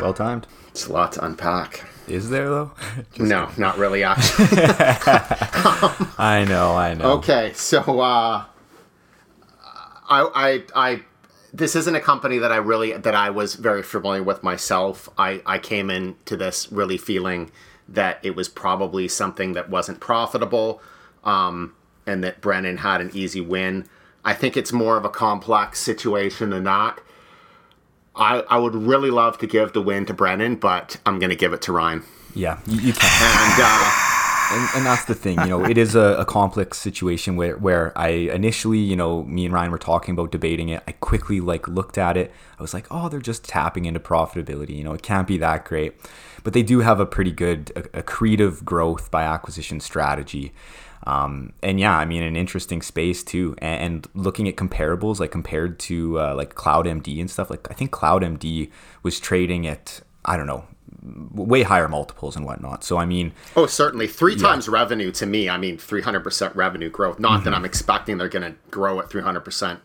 Well 0.00 0.14
timed. 0.14 0.46
It's 0.68 0.86
a 0.86 0.92
lot 0.92 1.12
to 1.12 1.24
unpack. 1.24 1.84
Is 2.06 2.30
there 2.30 2.48
though? 2.48 2.72
no, 3.18 3.50
not 3.58 3.78
really. 3.78 4.04
Actually, 4.04 4.46
I 6.18 6.44
know, 6.48 6.74
I 6.76 6.94
know. 6.94 7.12
Okay, 7.14 7.52
so 7.54 7.80
uh, 8.00 8.44
I, 10.08 10.30
I, 10.34 10.62
I, 10.74 11.02
this 11.52 11.76
isn't 11.76 11.94
a 11.94 12.00
company 12.00 12.38
that 12.38 12.52
I 12.52 12.56
really 12.56 12.92
that 12.92 13.14
I 13.14 13.30
was 13.30 13.54
very 13.54 13.82
familiar 13.82 14.22
with 14.22 14.42
myself. 14.42 15.08
I, 15.18 15.42
I 15.44 15.58
came 15.58 15.90
into 15.90 16.36
this 16.36 16.70
really 16.72 16.96
feeling 16.96 17.50
that 17.88 18.18
it 18.22 18.36
was 18.36 18.48
probably 18.48 19.08
something 19.08 19.54
that 19.54 19.68
wasn't 19.68 20.00
profitable, 20.00 20.80
um, 21.24 21.74
and 22.06 22.22
that 22.24 22.40
Brennan 22.40 22.78
had 22.78 23.00
an 23.00 23.10
easy 23.12 23.40
win. 23.40 23.86
I 24.24 24.34
think 24.34 24.56
it's 24.56 24.72
more 24.72 24.96
of 24.96 25.04
a 25.04 25.10
complex 25.10 25.80
situation 25.80 26.50
than 26.50 26.64
that. 26.64 27.00
I, 28.18 28.40
I 28.50 28.58
would 28.58 28.74
really 28.74 29.10
love 29.10 29.38
to 29.38 29.46
give 29.46 29.72
the 29.72 29.80
win 29.80 30.04
to 30.06 30.14
Brennan, 30.14 30.56
but 30.56 30.98
I'm 31.06 31.18
going 31.18 31.30
to 31.30 31.36
give 31.36 31.52
it 31.52 31.62
to 31.62 31.72
Ryan. 31.72 32.02
Yeah, 32.34 32.60
you, 32.66 32.80
you 32.80 32.92
can. 32.92 33.10
And 33.22 33.62
uh, 33.62 34.08
and, 34.50 34.68
and 34.76 34.86
that's 34.86 35.04
the 35.04 35.14
thing, 35.14 35.38
you 35.40 35.48
know, 35.48 35.64
it 35.64 35.76
is 35.76 35.94
a, 35.94 36.16
a, 36.18 36.24
complex 36.24 36.78
situation 36.78 37.36
where, 37.36 37.58
where 37.58 37.96
I 37.96 38.08
initially, 38.08 38.78
you 38.78 38.96
know, 38.96 39.22
me 39.24 39.44
and 39.44 39.52
Ryan 39.52 39.70
were 39.70 39.78
talking 39.78 40.12
about 40.12 40.32
debating 40.32 40.70
it. 40.70 40.82
I 40.86 40.92
quickly 40.92 41.40
like 41.40 41.68
looked 41.68 41.98
at 41.98 42.16
it. 42.16 42.32
I 42.58 42.62
was 42.62 42.72
like, 42.72 42.86
oh, 42.90 43.10
they're 43.10 43.20
just 43.20 43.44
tapping 43.44 43.84
into 43.84 44.00
profitability. 44.00 44.76
You 44.76 44.84
know, 44.84 44.94
it 44.94 45.02
can't 45.02 45.26
be 45.26 45.36
that 45.38 45.66
great, 45.66 45.94
but 46.44 46.54
they 46.54 46.62
do 46.62 46.80
have 46.80 46.98
a 46.98 47.04
pretty 47.04 47.30
good 47.30 47.66
accretive 47.92 48.64
growth 48.64 49.10
by 49.10 49.24
acquisition 49.24 49.80
strategy. 49.80 50.54
Um, 51.08 51.54
and 51.62 51.80
yeah, 51.80 51.96
I 51.96 52.04
mean, 52.04 52.22
an 52.22 52.36
interesting 52.36 52.82
space 52.82 53.24
too. 53.24 53.54
And, 53.58 53.82
and 53.82 54.08
looking 54.14 54.46
at 54.46 54.56
comparables, 54.56 55.20
like 55.20 55.30
compared 55.30 55.78
to 55.80 56.20
uh, 56.20 56.34
like 56.34 56.54
Cloud 56.54 56.84
MD 56.84 57.18
and 57.18 57.30
stuff, 57.30 57.48
like 57.48 57.66
I 57.70 57.74
think 57.74 57.92
Cloud 57.92 58.22
MD 58.22 58.70
was 59.02 59.18
trading 59.18 59.66
at 59.66 60.00
I 60.26 60.36
don't 60.36 60.46
know 60.46 60.66
way 61.32 61.62
higher 61.62 61.88
multiples 61.88 62.36
and 62.36 62.44
whatnot. 62.44 62.84
So 62.84 62.98
I 62.98 63.06
mean, 63.06 63.32
oh, 63.56 63.64
certainly 63.64 64.06
three 64.06 64.34
yeah. 64.34 64.48
times 64.48 64.68
revenue 64.68 65.10
to 65.12 65.24
me. 65.24 65.48
I 65.48 65.56
mean, 65.56 65.78
three 65.78 66.02
hundred 66.02 66.24
percent 66.24 66.54
revenue 66.54 66.90
growth. 66.90 67.18
Not 67.18 67.36
mm-hmm. 67.36 67.44
that 67.44 67.54
I'm 67.54 67.64
expecting 67.64 68.18
they're 68.18 68.28
going 68.28 68.52
to 68.52 68.58
grow 68.70 69.00
at 69.00 69.08
three 69.08 69.22
hundred 69.22 69.40
percent 69.40 69.80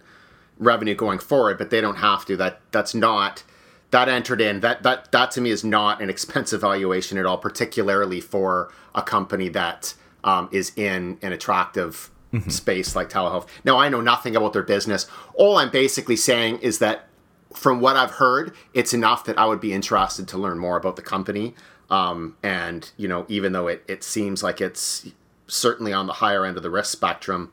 revenue 0.59 0.93
going 0.93 1.19
forward, 1.19 1.57
but 1.57 1.69
they 1.69 1.79
don't 1.79 1.97
have 1.97 2.25
to. 2.25 2.35
That 2.35 2.59
that's 2.71 2.93
not 2.93 3.43
that 3.91 4.09
entered 4.09 4.41
in. 4.41 4.59
That 4.59 4.83
that 4.83 5.09
that 5.13 5.31
to 5.31 5.41
me 5.41 5.51
is 5.51 5.63
not 5.63 6.01
an 6.01 6.09
expensive 6.09 6.59
valuation 6.59 7.17
at 7.17 7.25
all, 7.25 7.37
particularly 7.37 8.19
for 8.19 8.73
a 8.93 9.01
company 9.01 9.47
that 9.47 9.93
um, 10.23 10.49
is 10.51 10.71
in 10.75 11.17
an 11.21 11.33
attractive. 11.33 12.09
Mm-hmm. 12.33 12.49
Space 12.49 12.95
like 12.95 13.11
telehealth. 13.11 13.47
Now, 13.63 13.77
I 13.77 13.89
know 13.89 14.01
nothing 14.01 14.35
about 14.35 14.53
their 14.53 14.63
business. 14.63 15.05
All 15.35 15.57
I'm 15.57 15.69
basically 15.69 16.15
saying 16.15 16.57
is 16.63 16.79
that 16.79 17.07
from 17.53 17.79
what 17.79 17.95
I've 17.95 18.09
heard, 18.09 18.55
it's 18.73 18.91
enough 18.91 19.25
that 19.25 19.37
I 19.37 19.45
would 19.45 19.59
be 19.59 19.71
interested 19.71 20.27
to 20.29 20.39
learn 20.39 20.57
more 20.57 20.75
about 20.75 20.95
the 20.95 21.03
company. 21.03 21.53
Um, 21.89 22.35
and 22.41 22.89
you 22.97 23.07
know, 23.07 23.25
even 23.27 23.53
though 23.53 23.67
it 23.67 23.83
it 23.87 24.03
seems 24.03 24.41
like 24.41 24.61
it's 24.61 25.07
certainly 25.47 25.93
on 25.93 26.07
the 26.07 26.13
higher 26.13 26.45
end 26.45 26.57
of 26.57 26.63
the 26.63 26.71
risk 26.71 26.91
spectrum, 26.91 27.51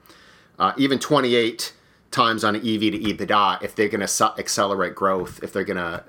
uh, 0.58 0.72
even 0.76 0.98
28 0.98 1.74
times 2.10 2.44
on 2.44 2.56
an 2.56 2.60
EV 2.60 2.80
to 2.80 2.98
EBITDA, 2.98 3.62
if 3.62 3.74
they're 3.74 3.88
going 3.88 4.00
to 4.00 4.08
su- 4.08 4.30
accelerate 4.38 4.94
growth, 4.94 5.42
if 5.42 5.52
they're 5.52 5.64
going 5.64 5.76
to 5.76 6.02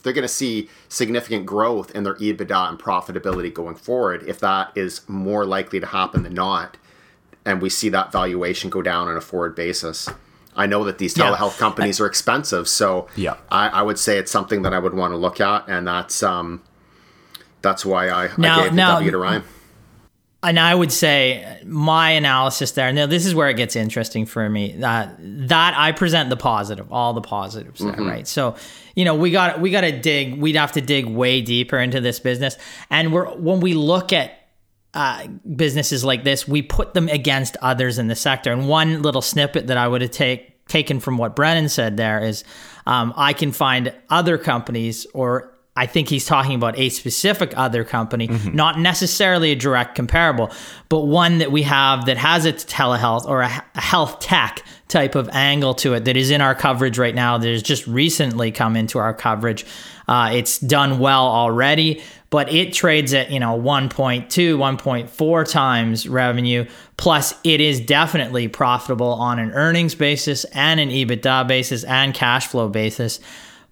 if 0.00 0.04
they're 0.04 0.14
going 0.14 0.22
to 0.22 0.28
see 0.28 0.70
significant 0.88 1.44
growth 1.44 1.90
in 1.90 2.04
their 2.04 2.14
EBITDA 2.14 2.70
and 2.70 2.78
profitability 2.78 3.52
going 3.52 3.74
forward, 3.74 4.24
if 4.26 4.40
that 4.40 4.72
is 4.74 5.06
more 5.10 5.44
likely 5.44 5.78
to 5.78 5.84
happen 5.84 6.22
than 6.22 6.32
not, 6.32 6.78
and 7.44 7.60
we 7.60 7.68
see 7.68 7.90
that 7.90 8.10
valuation 8.10 8.70
go 8.70 8.80
down 8.80 9.08
on 9.08 9.16
a 9.18 9.20
forward 9.20 9.54
basis, 9.54 10.08
I 10.56 10.64
know 10.64 10.84
that 10.84 10.96
these 10.96 11.14
telehealth 11.14 11.52
yeah. 11.52 11.58
companies 11.58 12.00
are 12.00 12.06
expensive, 12.06 12.66
so 12.66 13.08
yeah, 13.14 13.36
I, 13.50 13.68
I, 13.68 13.82
would 13.82 13.98
say 13.98 14.16
it's 14.16 14.32
something 14.32 14.62
that 14.62 14.72
I 14.72 14.78
would 14.78 14.94
want 14.94 15.12
to 15.12 15.18
look 15.18 15.38
at, 15.38 15.68
and 15.68 15.86
that's 15.86 16.22
um, 16.22 16.62
that's 17.60 17.84
why 17.84 18.08
I, 18.08 18.30
now, 18.38 18.60
I 18.60 18.64
gave 18.64 18.72
now, 18.72 18.88
the 18.88 18.94
W 18.94 19.10
to 19.10 19.18
Ryan. 19.18 19.44
And 20.42 20.58
I 20.58 20.74
would 20.74 20.90
say 20.90 21.60
my 21.66 22.12
analysis 22.12 22.72
there. 22.72 22.90
Now, 22.94 23.04
this 23.04 23.26
is 23.26 23.34
where 23.34 23.50
it 23.50 23.58
gets 23.58 23.76
interesting 23.76 24.24
for 24.24 24.48
me. 24.48 24.76
That 24.78 25.14
that 25.48 25.74
I 25.76 25.92
present 25.92 26.30
the 26.30 26.36
positive, 26.38 26.90
all 26.90 27.12
the 27.12 27.20
positives 27.20 27.80
there, 27.80 27.92
mm-hmm. 27.92 28.08
right? 28.08 28.26
So, 28.26 28.56
you 28.94 29.04
know, 29.04 29.14
we 29.14 29.30
got 29.30 29.60
we 29.60 29.70
got 29.70 29.82
to 29.82 29.98
dig. 29.98 30.40
We'd 30.40 30.56
have 30.56 30.72
to 30.72 30.80
dig 30.80 31.06
way 31.06 31.42
deeper 31.42 31.78
into 31.78 32.00
this 32.00 32.20
business, 32.20 32.56
and 32.90 33.12
we're 33.12 33.26
when 33.36 33.60
we 33.60 33.74
look 33.74 34.12
at 34.12 34.40
uh, 34.94 35.26
businesses 35.54 36.04
like 36.04 36.24
this, 36.24 36.48
we 36.48 36.62
put 36.62 36.94
them 36.94 37.08
against 37.08 37.56
others 37.62 37.98
in 37.98 38.08
the 38.08 38.16
sector. 38.16 38.52
And 38.52 38.68
one 38.68 39.02
little 39.02 39.22
snippet 39.22 39.68
that 39.68 39.76
I 39.76 39.86
would 39.86 40.02
have 40.02 40.10
take, 40.10 40.66
taken 40.66 41.00
from 41.00 41.16
what 41.16 41.36
Brennan 41.36 41.68
said 41.68 41.96
there 41.96 42.24
is 42.24 42.44
um, 42.86 43.14
I 43.16 43.32
can 43.32 43.52
find 43.52 43.94
other 44.08 44.36
companies, 44.38 45.06
or 45.14 45.56
I 45.80 45.86
think 45.86 46.08
he's 46.08 46.26
talking 46.26 46.54
about 46.54 46.78
a 46.78 46.90
specific 46.90 47.56
other 47.56 47.84
company, 47.84 48.28
mm-hmm. 48.28 48.54
not 48.54 48.78
necessarily 48.78 49.52
a 49.52 49.56
direct 49.56 49.94
comparable, 49.94 50.50
but 50.90 51.06
one 51.06 51.38
that 51.38 51.50
we 51.50 51.62
have 51.62 52.04
that 52.04 52.18
has 52.18 52.44
its 52.44 52.64
telehealth 52.64 53.24
or 53.26 53.40
a, 53.40 53.64
a 53.74 53.80
health 53.80 54.20
tech 54.20 54.62
type 54.88 55.14
of 55.14 55.28
angle 55.30 55.72
to 55.74 55.94
it 55.94 56.04
that 56.04 56.16
is 56.16 56.30
in 56.30 56.40
our 56.40 56.54
coverage 56.54 56.98
right 56.98 57.14
now 57.14 57.38
that 57.38 57.48
has 57.48 57.62
just 57.62 57.86
recently 57.86 58.50
come 58.50 58.76
into 58.76 58.98
our 58.98 59.14
coverage. 59.14 59.64
Uh, 60.06 60.30
it's 60.34 60.58
done 60.58 60.98
well 60.98 61.26
already 61.26 62.02
but 62.30 62.52
it 62.52 62.72
trades 62.72 63.12
at, 63.12 63.30
you 63.30 63.40
know, 63.40 63.60
1.2, 63.60 64.28
1.4 64.28 65.50
times 65.50 66.08
revenue. 66.08 66.64
Plus, 66.96 67.34
it 67.42 67.60
is 67.60 67.80
definitely 67.80 68.46
profitable 68.46 69.12
on 69.12 69.40
an 69.40 69.50
earnings 69.50 69.96
basis 69.96 70.44
and 70.54 70.78
an 70.78 70.90
EBITDA 70.90 71.48
basis 71.48 71.82
and 71.84 72.14
cash 72.14 72.46
flow 72.46 72.68
basis. 72.68 73.18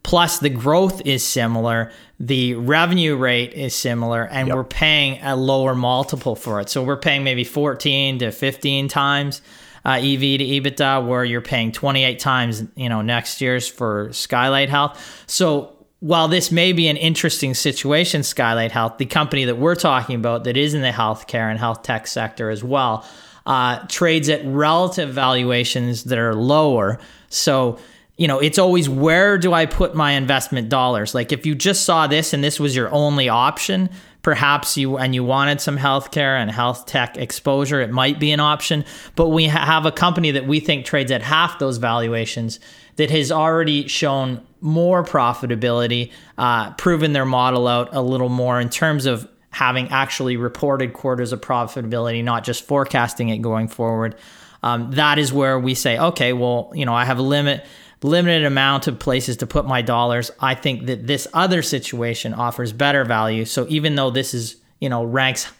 Plus, 0.08 0.38
the 0.38 0.48
growth 0.48 1.02
is 1.04 1.22
similar, 1.22 1.92
the 2.18 2.54
revenue 2.54 3.14
rate 3.14 3.52
is 3.52 3.74
similar, 3.74 4.24
and 4.24 4.48
yep. 4.48 4.56
we're 4.56 4.64
paying 4.64 5.20
a 5.22 5.36
lower 5.36 5.74
multiple 5.74 6.34
for 6.34 6.62
it. 6.62 6.70
So 6.70 6.82
we're 6.82 6.96
paying 6.96 7.24
maybe 7.24 7.44
14 7.44 8.20
to 8.20 8.32
15 8.32 8.88
times. 8.88 9.42
Uh, 9.84 9.98
EV 9.98 10.20
to 10.20 10.44
EBITDA, 10.44 11.06
where 11.06 11.26
you're 11.26 11.42
paying 11.42 11.72
28 11.72 12.18
times, 12.18 12.64
you 12.74 12.88
know, 12.88 13.02
next 13.02 13.42
year's 13.42 13.68
for 13.68 14.10
Skylight 14.14 14.70
Health. 14.70 15.24
So 15.26 15.76
while 16.00 16.26
this 16.26 16.50
may 16.50 16.72
be 16.72 16.88
an 16.88 16.96
interesting 16.96 17.52
situation, 17.52 18.22
Skylight 18.22 18.72
Health, 18.72 18.96
the 18.96 19.04
company 19.04 19.44
that 19.44 19.58
we're 19.58 19.74
talking 19.74 20.16
about 20.16 20.44
that 20.44 20.56
is 20.56 20.72
in 20.72 20.80
the 20.80 20.90
healthcare 20.90 21.50
and 21.50 21.58
health 21.58 21.82
tech 21.82 22.06
sector 22.06 22.48
as 22.48 22.64
well, 22.64 23.06
uh, 23.44 23.80
trades 23.88 24.30
at 24.30 24.40
relative 24.46 25.10
valuations 25.10 26.04
that 26.04 26.18
are 26.18 26.34
lower. 26.34 26.98
So, 27.28 27.78
you 28.18 28.26
know, 28.26 28.40
it's 28.40 28.58
always 28.58 28.88
where 28.88 29.38
do 29.38 29.54
I 29.54 29.64
put 29.64 29.94
my 29.94 30.12
investment 30.12 30.68
dollars? 30.68 31.14
Like 31.14 31.30
if 31.30 31.46
you 31.46 31.54
just 31.54 31.84
saw 31.84 32.08
this 32.08 32.32
and 32.32 32.42
this 32.42 32.58
was 32.58 32.74
your 32.74 32.92
only 32.92 33.28
option, 33.28 33.88
perhaps 34.22 34.76
you 34.76 34.98
and 34.98 35.14
you 35.14 35.22
wanted 35.22 35.60
some 35.60 35.78
healthcare 35.78 36.36
and 36.36 36.50
health 36.50 36.86
tech 36.86 37.16
exposure, 37.16 37.80
it 37.80 37.90
might 37.90 38.18
be 38.18 38.32
an 38.32 38.40
option. 38.40 38.84
But 39.14 39.28
we 39.28 39.44
have 39.44 39.86
a 39.86 39.92
company 39.92 40.32
that 40.32 40.48
we 40.48 40.58
think 40.58 40.84
trades 40.84 41.12
at 41.12 41.22
half 41.22 41.60
those 41.60 41.78
valuations 41.78 42.58
that 42.96 43.08
has 43.10 43.30
already 43.30 43.86
shown 43.86 44.44
more 44.60 45.04
profitability, 45.04 46.10
uh, 46.36 46.72
proven 46.72 47.12
their 47.12 47.24
model 47.24 47.68
out 47.68 47.94
a 47.94 48.02
little 48.02 48.28
more 48.28 48.60
in 48.60 48.68
terms 48.68 49.06
of 49.06 49.28
having 49.50 49.88
actually 49.90 50.36
reported 50.36 50.92
quarters 50.92 51.32
of 51.32 51.40
profitability, 51.40 52.22
not 52.24 52.42
just 52.42 52.64
forecasting 52.64 53.28
it 53.28 53.38
going 53.38 53.68
forward. 53.68 54.16
Um, 54.64 54.90
that 54.92 55.20
is 55.20 55.32
where 55.32 55.56
we 55.56 55.74
say, 55.74 55.96
okay, 55.96 56.32
well, 56.32 56.72
you 56.74 56.84
know, 56.84 56.94
I 56.94 57.04
have 57.04 57.18
a 57.18 57.22
limit 57.22 57.64
limited 58.02 58.44
amount 58.44 58.86
of 58.86 58.98
places 58.98 59.38
to 59.38 59.46
put 59.46 59.66
my 59.66 59.82
dollars. 59.82 60.30
I 60.40 60.54
think 60.54 60.86
that 60.86 61.06
this 61.06 61.26
other 61.32 61.62
situation 61.62 62.34
offers 62.34 62.72
better 62.72 63.04
value. 63.04 63.44
So 63.44 63.66
even 63.68 63.94
though 63.94 64.10
this 64.10 64.34
is, 64.34 64.56
you 64.80 64.88
know, 64.88 65.04
ranks, 65.04 65.50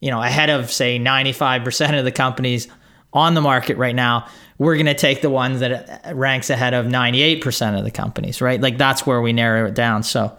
you 0.00 0.10
know, 0.10 0.22
ahead 0.22 0.50
of 0.50 0.70
say 0.70 0.98
95% 0.98 1.98
of 1.98 2.04
the 2.04 2.12
companies 2.12 2.68
on 3.12 3.34
the 3.34 3.40
market 3.40 3.76
right 3.76 3.94
now, 3.94 4.28
we're 4.58 4.74
going 4.74 4.86
to 4.86 4.94
take 4.94 5.22
the 5.22 5.30
ones 5.30 5.60
that 5.60 6.06
uh, 6.06 6.14
ranks 6.14 6.50
ahead 6.50 6.74
of 6.74 6.86
98% 6.86 7.78
of 7.78 7.84
the 7.84 7.90
companies, 7.90 8.40
right? 8.40 8.60
Like 8.60 8.78
that's 8.78 9.06
where 9.06 9.20
we 9.20 9.32
narrow 9.32 9.66
it 9.66 9.74
down. 9.74 10.02
So 10.02 10.36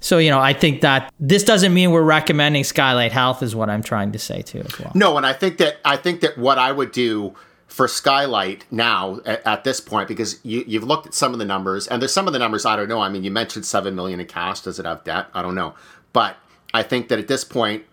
so, 0.00 0.16
you 0.16 0.30
know, 0.30 0.40
I 0.40 0.54
think 0.54 0.80
that 0.80 1.12
this 1.20 1.44
doesn't 1.44 1.74
mean 1.74 1.90
we're 1.90 2.02
recommending 2.02 2.64
Skylight 2.64 3.12
Health 3.12 3.42
is 3.42 3.54
what 3.54 3.68
I'm 3.68 3.82
trying 3.82 4.12
to 4.12 4.18
say 4.18 4.40
too 4.40 4.60
as 4.60 4.78
well. 4.78 4.92
No, 4.94 5.16
and 5.18 5.26
I 5.26 5.34
think 5.34 5.58
that 5.58 5.76
I 5.84 5.98
think 5.98 6.22
that 6.22 6.38
what 6.38 6.58
I 6.58 6.72
would 6.72 6.90
do 6.90 7.34
for 7.70 7.86
Skylight 7.86 8.66
now 8.70 9.20
at, 9.24 9.46
at, 9.46 9.64
this 9.64 9.80
point 9.80 10.08
because 10.08 10.40
you, 10.44 10.64
you've 10.66 10.84
looked 10.84 11.06
at 11.06 11.14
some 11.14 11.32
of 11.32 11.38
the 11.38 11.44
numbers 11.44 11.86
and 11.86 12.02
there's 12.02 12.12
some 12.12 12.26
of 12.26 12.32
the 12.32 12.38
numbers 12.38 12.66
I 12.66 12.76
don't 12.76 12.88
know. 12.88 13.00
I 13.00 13.08
mean, 13.08 13.22
you 13.22 13.30
mentioned 13.30 13.64
seven 13.64 13.94
million 13.94 14.20
in 14.20 14.26
cash. 14.26 14.60
Does 14.60 14.78
it 14.78 14.84
have 14.84 15.04
debt? 15.04 15.28
I 15.32 15.40
don't 15.40 15.54
know, 15.54 15.74
but 16.12 16.36
I 16.74 16.82
think 16.82 17.08
that 17.08 17.18
at 17.18 17.28
this 17.28 17.44
point 17.44 17.84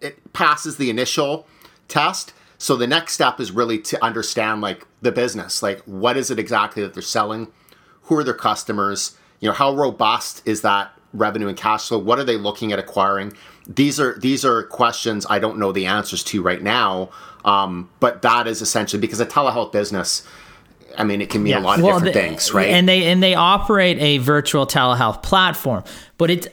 it 0.00 0.32
passes 0.32 0.76
the 0.76 0.88
initial 0.88 1.46
test. 1.88 2.32
So 2.58 2.76
the 2.76 2.86
next 2.86 3.14
step 3.14 3.40
is 3.40 3.50
really 3.50 3.78
to 3.80 4.02
understand 4.02 4.60
like 4.60 4.86
the 5.02 5.12
business, 5.12 5.62
like 5.62 5.80
what 5.82 6.16
is 6.16 6.30
it 6.30 6.38
exactly 6.38 6.82
that 6.82 6.94
they're 6.94 7.02
selling, 7.02 7.48
who 8.02 8.16
are 8.16 8.24
their 8.24 8.34
customers, 8.34 9.18
you 9.40 9.48
know, 9.48 9.54
how 9.54 9.74
robust 9.74 10.46
is 10.46 10.60
that 10.62 10.92
revenue 11.14 11.48
and 11.48 11.56
cash 11.56 11.88
flow? 11.88 11.98
What 11.98 12.18
are 12.18 12.24
they 12.24 12.36
looking 12.36 12.72
at 12.72 12.78
acquiring? 12.78 13.32
These 13.66 13.98
are 13.98 14.18
these 14.18 14.44
are 14.44 14.64
questions 14.64 15.26
I 15.30 15.38
don't 15.38 15.58
know 15.58 15.72
the 15.72 15.86
answers 15.86 16.22
to 16.24 16.42
right 16.42 16.62
now. 16.62 17.10
Um, 17.44 17.90
but 18.00 18.22
that 18.22 18.46
is 18.46 18.62
essentially 18.62 19.00
because 19.00 19.20
a 19.20 19.26
telehealth 19.26 19.72
business. 19.72 20.26
I 20.96 21.02
mean, 21.02 21.20
it 21.20 21.28
can 21.28 21.42
mean 21.42 21.52
yeah. 21.52 21.58
a 21.58 21.60
lot 21.60 21.78
of 21.78 21.84
well, 21.84 21.98
different 21.98 22.14
things, 22.14 22.52
right? 22.52 22.68
And 22.68 22.88
they 22.88 23.04
and 23.04 23.22
they 23.22 23.34
operate 23.34 23.98
a 23.98 24.18
virtual 24.18 24.66
telehealth 24.66 25.22
platform, 25.22 25.84
but 26.18 26.30
it's 26.30 26.48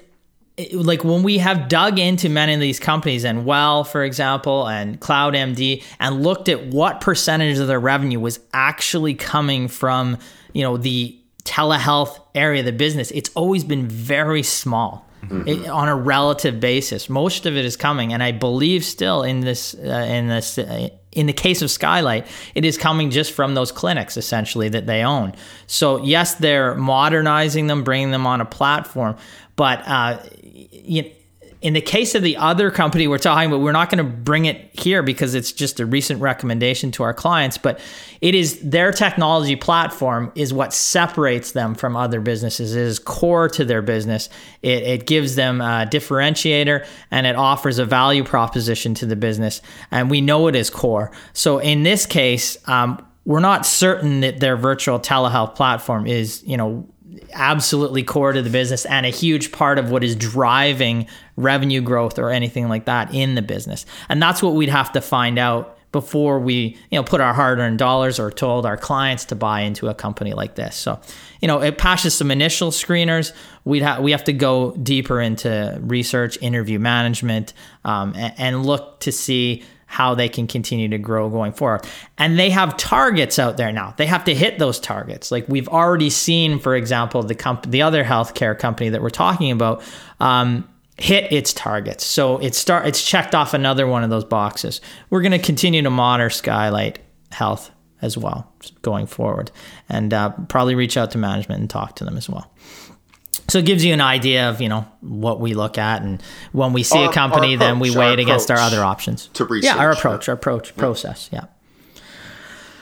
like 0.73 1.03
when 1.03 1.23
we 1.23 1.37
have 1.37 1.67
dug 1.67 1.97
into 1.97 2.29
many 2.29 2.53
of 2.53 2.59
these 2.59 2.79
companies 2.79 3.23
and 3.23 3.45
well 3.45 3.83
for 3.83 4.03
example 4.03 4.67
and 4.67 4.99
cloudmd 4.99 5.81
and 5.99 6.23
looked 6.23 6.49
at 6.49 6.67
what 6.67 7.01
percentage 7.01 7.57
of 7.57 7.67
their 7.67 7.79
revenue 7.79 8.19
was 8.19 8.39
actually 8.53 9.13
coming 9.13 9.67
from 9.67 10.17
you 10.53 10.61
know 10.61 10.77
the 10.77 11.17
telehealth 11.43 12.19
area 12.35 12.59
of 12.59 12.65
the 12.65 12.71
business 12.71 13.11
it's 13.11 13.29
always 13.35 13.63
been 13.63 13.87
very 13.87 14.43
small 14.43 15.07
mm-hmm. 15.23 15.47
it, 15.47 15.69
on 15.69 15.87
a 15.87 15.95
relative 15.95 16.59
basis. 16.59 17.09
Most 17.09 17.45
of 17.45 17.55
it 17.55 17.65
is 17.65 17.77
coming, 17.77 18.13
and 18.13 18.21
I 18.23 18.31
believe 18.31 18.83
still 18.83 19.23
in 19.23 19.41
this 19.41 19.73
uh, 19.73 20.05
in 20.09 20.27
this. 20.27 20.57
Uh, 20.57 20.89
in 21.11 21.25
the 21.25 21.33
case 21.33 21.61
of 21.61 21.69
Skylight, 21.69 22.25
it 22.55 22.63
is 22.63 22.77
coming 22.77 23.09
just 23.09 23.33
from 23.33 23.53
those 23.53 23.69
clinics 23.69 24.15
essentially 24.15 24.69
that 24.69 24.85
they 24.85 25.03
own. 25.03 25.33
So 25.67 26.01
yes, 26.01 26.35
they're 26.35 26.73
modernizing 26.75 27.67
them, 27.67 27.83
bringing 27.83 28.11
them 28.11 28.25
on 28.25 28.39
a 28.39 28.45
platform, 28.45 29.17
but 29.57 29.85
uh, 29.85 30.19
you, 30.41 31.11
in 31.61 31.73
the 31.73 31.81
case 31.81 32.15
of 32.15 32.23
the 32.23 32.37
other 32.37 32.71
company 32.71 33.07
we're 33.07 33.19
talking 33.19 33.47
about, 33.47 33.61
we're 33.61 33.71
not 33.71 33.91
going 33.91 34.03
to 34.03 34.11
bring 34.11 34.45
it 34.45 34.69
here 34.73 35.03
because 35.03 35.35
it's 35.35 35.51
just 35.51 35.79
a 35.79 35.85
recent 35.85 36.19
recommendation 36.19 36.91
to 36.91 37.03
our 37.03 37.13
clients, 37.13 37.57
but 37.59 37.79
it 38.19 38.33
is 38.33 38.59
their 38.61 38.91
technology 38.91 39.55
platform 39.55 40.31
is 40.33 40.51
what 40.53 40.73
separates 40.73 41.51
them 41.51 41.75
from 41.75 41.95
other 41.95 42.19
businesses. 42.19 42.75
It 42.75 42.81
is 42.81 42.97
core 42.97 43.47
to 43.49 43.63
their 43.63 43.83
business. 43.83 44.27
It, 44.63 44.83
it 44.83 45.05
gives 45.05 45.35
them 45.35 45.61
a 45.61 45.87
differentiator 45.89 46.85
and 47.11 47.27
it 47.27 47.35
offers 47.35 47.77
a 47.77 47.85
value 47.85 48.23
proposition 48.23 48.95
to 48.95 49.05
the 49.05 49.15
business. 49.15 49.61
And 49.91 50.09
we 50.09 50.19
know 50.19 50.47
it 50.47 50.55
is 50.55 50.71
core. 50.71 51.11
So 51.33 51.59
in 51.59 51.83
this 51.83 52.07
case, 52.07 52.57
um, 52.67 53.05
we're 53.23 53.39
not 53.39 53.67
certain 53.67 54.21
that 54.21 54.39
their 54.39 54.57
virtual 54.57 54.99
telehealth 54.99 55.53
platform 55.53 56.07
is, 56.07 56.43
you 56.43 56.57
know, 56.57 56.87
absolutely 57.33 58.03
core 58.03 58.33
to 58.33 58.41
the 58.41 58.49
business 58.49 58.85
and 58.85 59.05
a 59.05 59.09
huge 59.09 59.51
part 59.51 59.77
of 59.79 59.91
what 59.91 60.03
is 60.03 60.15
driving 60.15 61.07
revenue 61.35 61.81
growth 61.81 62.19
or 62.19 62.29
anything 62.29 62.69
like 62.69 62.85
that 62.85 63.13
in 63.13 63.35
the 63.35 63.41
business. 63.41 63.85
And 64.09 64.21
that's 64.21 64.41
what 64.41 64.53
we'd 64.53 64.69
have 64.69 64.91
to 64.93 65.01
find 65.01 65.37
out 65.37 65.77
before 65.91 66.39
we, 66.39 66.77
you 66.89 66.97
know, 66.97 67.03
put 67.03 67.19
our 67.19 67.33
hard-earned 67.33 67.77
dollars 67.77 68.17
or 68.17 68.31
told 68.31 68.65
our 68.65 68.77
clients 68.77 69.25
to 69.25 69.35
buy 69.35 69.61
into 69.61 69.89
a 69.89 69.93
company 69.93 70.33
like 70.33 70.55
this. 70.55 70.75
So, 70.75 71.01
you 71.41 71.49
know, 71.49 71.61
it 71.61 71.77
passes 71.77 72.13
some 72.13 72.31
initial 72.31 72.71
screeners. 72.71 73.33
We'd 73.65 73.83
have 73.83 74.01
we 74.01 74.11
have 74.11 74.23
to 74.25 74.33
go 74.33 74.71
deeper 74.71 75.19
into 75.19 75.77
research, 75.81 76.37
interview 76.41 76.79
management, 76.79 77.53
um, 77.83 78.13
and, 78.15 78.33
and 78.37 78.65
look 78.65 79.01
to 79.01 79.11
see 79.11 79.63
how 79.91 80.15
they 80.15 80.29
can 80.29 80.47
continue 80.47 80.87
to 80.87 80.97
grow 80.97 81.29
going 81.29 81.51
forward. 81.51 81.85
And 82.17 82.39
they 82.39 82.49
have 82.49 82.77
targets 82.77 83.37
out 83.37 83.57
there 83.57 83.73
now. 83.73 83.93
They 83.97 84.05
have 84.05 84.23
to 84.23 84.33
hit 84.33 84.57
those 84.57 84.79
targets. 84.79 85.33
Like 85.33 85.49
we've 85.49 85.67
already 85.67 86.09
seen, 86.09 86.59
for 86.59 86.77
example, 86.77 87.21
the 87.23 87.35
comp- 87.35 87.69
the 87.69 87.81
other 87.81 88.05
healthcare 88.05 88.57
company 88.57 88.89
that 88.89 89.01
we're 89.01 89.09
talking 89.09 89.51
about 89.51 89.83
um, 90.21 90.65
hit 90.95 91.29
its 91.33 91.51
targets. 91.51 92.05
So 92.05 92.37
it's 92.37 92.57
start 92.57 92.87
it's 92.87 93.05
checked 93.05 93.35
off 93.35 93.53
another 93.53 93.85
one 93.85 94.05
of 94.05 94.09
those 94.09 94.23
boxes. 94.23 94.79
We're 95.09 95.21
going 95.21 95.33
to 95.33 95.39
continue 95.39 95.81
to 95.81 95.89
monitor 95.89 96.29
Skylight 96.29 96.99
Health 97.33 97.69
as 98.01 98.17
well 98.17 98.49
going 98.81 99.07
forward, 99.07 99.51
and 99.89 100.13
uh, 100.13 100.29
probably 100.47 100.73
reach 100.73 100.95
out 100.95 101.11
to 101.11 101.17
management 101.17 101.59
and 101.59 101.69
talk 101.69 101.97
to 101.97 102.05
them 102.05 102.15
as 102.15 102.29
well 102.29 102.49
so 103.47 103.59
it 103.59 103.65
gives 103.65 103.83
you 103.83 103.93
an 103.93 104.01
idea 104.01 104.49
of 104.49 104.61
you 104.61 104.69
know 104.69 104.85
what 105.01 105.39
we 105.39 105.53
look 105.53 105.77
at 105.77 106.01
and 106.01 106.21
when 106.51 106.73
we 106.73 106.83
see 106.83 106.99
our, 106.99 107.09
a 107.09 107.13
company 107.13 107.53
approach, 107.53 107.67
then 107.67 107.79
we 107.79 107.95
weigh 107.95 108.13
it 108.13 108.19
against 108.19 108.49
our 108.51 108.57
other 108.57 108.83
options. 108.83 109.27
to 109.33 109.45
research, 109.45 109.75
yeah 109.75 109.77
our 109.77 109.91
approach 109.91 110.29
our 110.29 110.35
approach 110.35 110.75
process 110.75 111.29
yeah. 111.31 111.45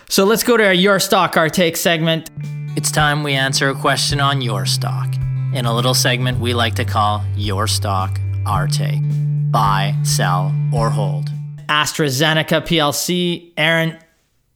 So 0.10 0.26
let's 0.26 0.44
go 0.44 0.58
to 0.58 0.66
our 0.66 0.74
your 0.74 1.00
stock 1.00 1.38
our 1.38 1.50
take 1.50 1.78
segment. 1.78 2.32
It's 2.76 2.92
time 2.92 3.24
we 3.24 3.34
answer 3.34 3.70
a 3.70 3.76
question 3.76 4.20
on 4.20 4.42
your 4.42 4.66
stock. 4.66 5.14
In 5.54 5.66
a 5.66 5.76
little 5.76 5.94
segment 5.94 6.40
we 6.40 6.54
like 6.54 6.76
to 6.76 6.86
call 6.86 7.24
your 7.36 7.68
stock 7.68 8.20
our 8.46 8.68
take. 8.68 9.02
Buy 9.52 9.96
sell 10.04 10.54
or 10.74 10.90
hold. 10.90 11.30
Astrazeneca 11.68 12.62
plc 12.62 13.54
aaron 13.58 14.00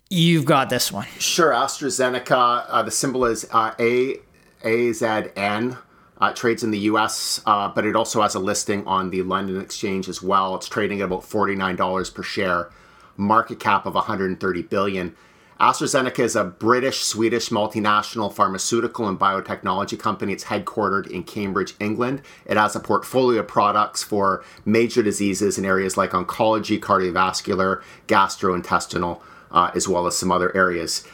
you've 0.10 0.46
got 0.46 0.70
this 0.70 0.92
one. 0.92 1.08
Sure 1.20 1.52
astrazeneca 1.52 2.66
uh, 2.68 2.82
the 2.84 2.92
symbol 2.92 3.26
is 3.26 3.48
uh, 3.52 3.74
a 3.80 4.18
azn 4.64 5.78
uh, 6.20 6.34
trades 6.34 6.64
in 6.64 6.72
the 6.72 6.80
US, 6.80 7.42
uh, 7.46 7.68
but 7.68 7.86
it 7.86 7.96
also 7.96 8.22
has 8.22 8.36
a 8.36 8.40
listing 8.40 8.86
on 8.88 9.10
the 9.10 9.22
London 9.24 9.60
Exchange 9.60 10.08
as 10.08 10.22
well. 10.22 10.56
It's 10.56 10.70
trading 10.70 11.02
at 11.02 11.06
about 11.06 11.24
$49 11.24 12.14
per 12.14 12.24
share, 12.24 12.70
market 13.18 13.60
cap 13.60 13.86
of 13.86 13.96
130 13.96 14.62
billion. 14.64 15.16
AstraZeneca 15.60 16.20
is 16.20 16.36
a 16.36 16.44
British 16.44 17.04
Swedish 17.04 17.50
multinational 17.50 18.34
pharmaceutical 18.34 19.08
and 19.08 19.20
biotechnology 19.20 19.98
company. 20.00 20.34
It's 20.34 20.46
headquartered 20.46 21.08
in 21.08 21.24
Cambridge, 21.24 21.76
England. 21.80 22.22
It 22.46 22.58
has 22.58 22.76
a 22.76 22.80
portfolio 22.80 23.42
of 23.42 23.48
products 23.48 24.04
for 24.04 24.44
major 24.66 25.04
diseases 25.04 25.58
in 25.58 25.66
areas 25.66 25.96
like 25.96 26.12
oncology, 26.12 26.80
cardiovascular, 26.80 27.82
gastrointestinal, 28.08 29.22
uh, 29.52 29.72
as 29.76 29.88
well 29.88 30.08
as 30.08 30.18
some 30.18 30.32
other 30.32 30.56
areas. 30.56 31.06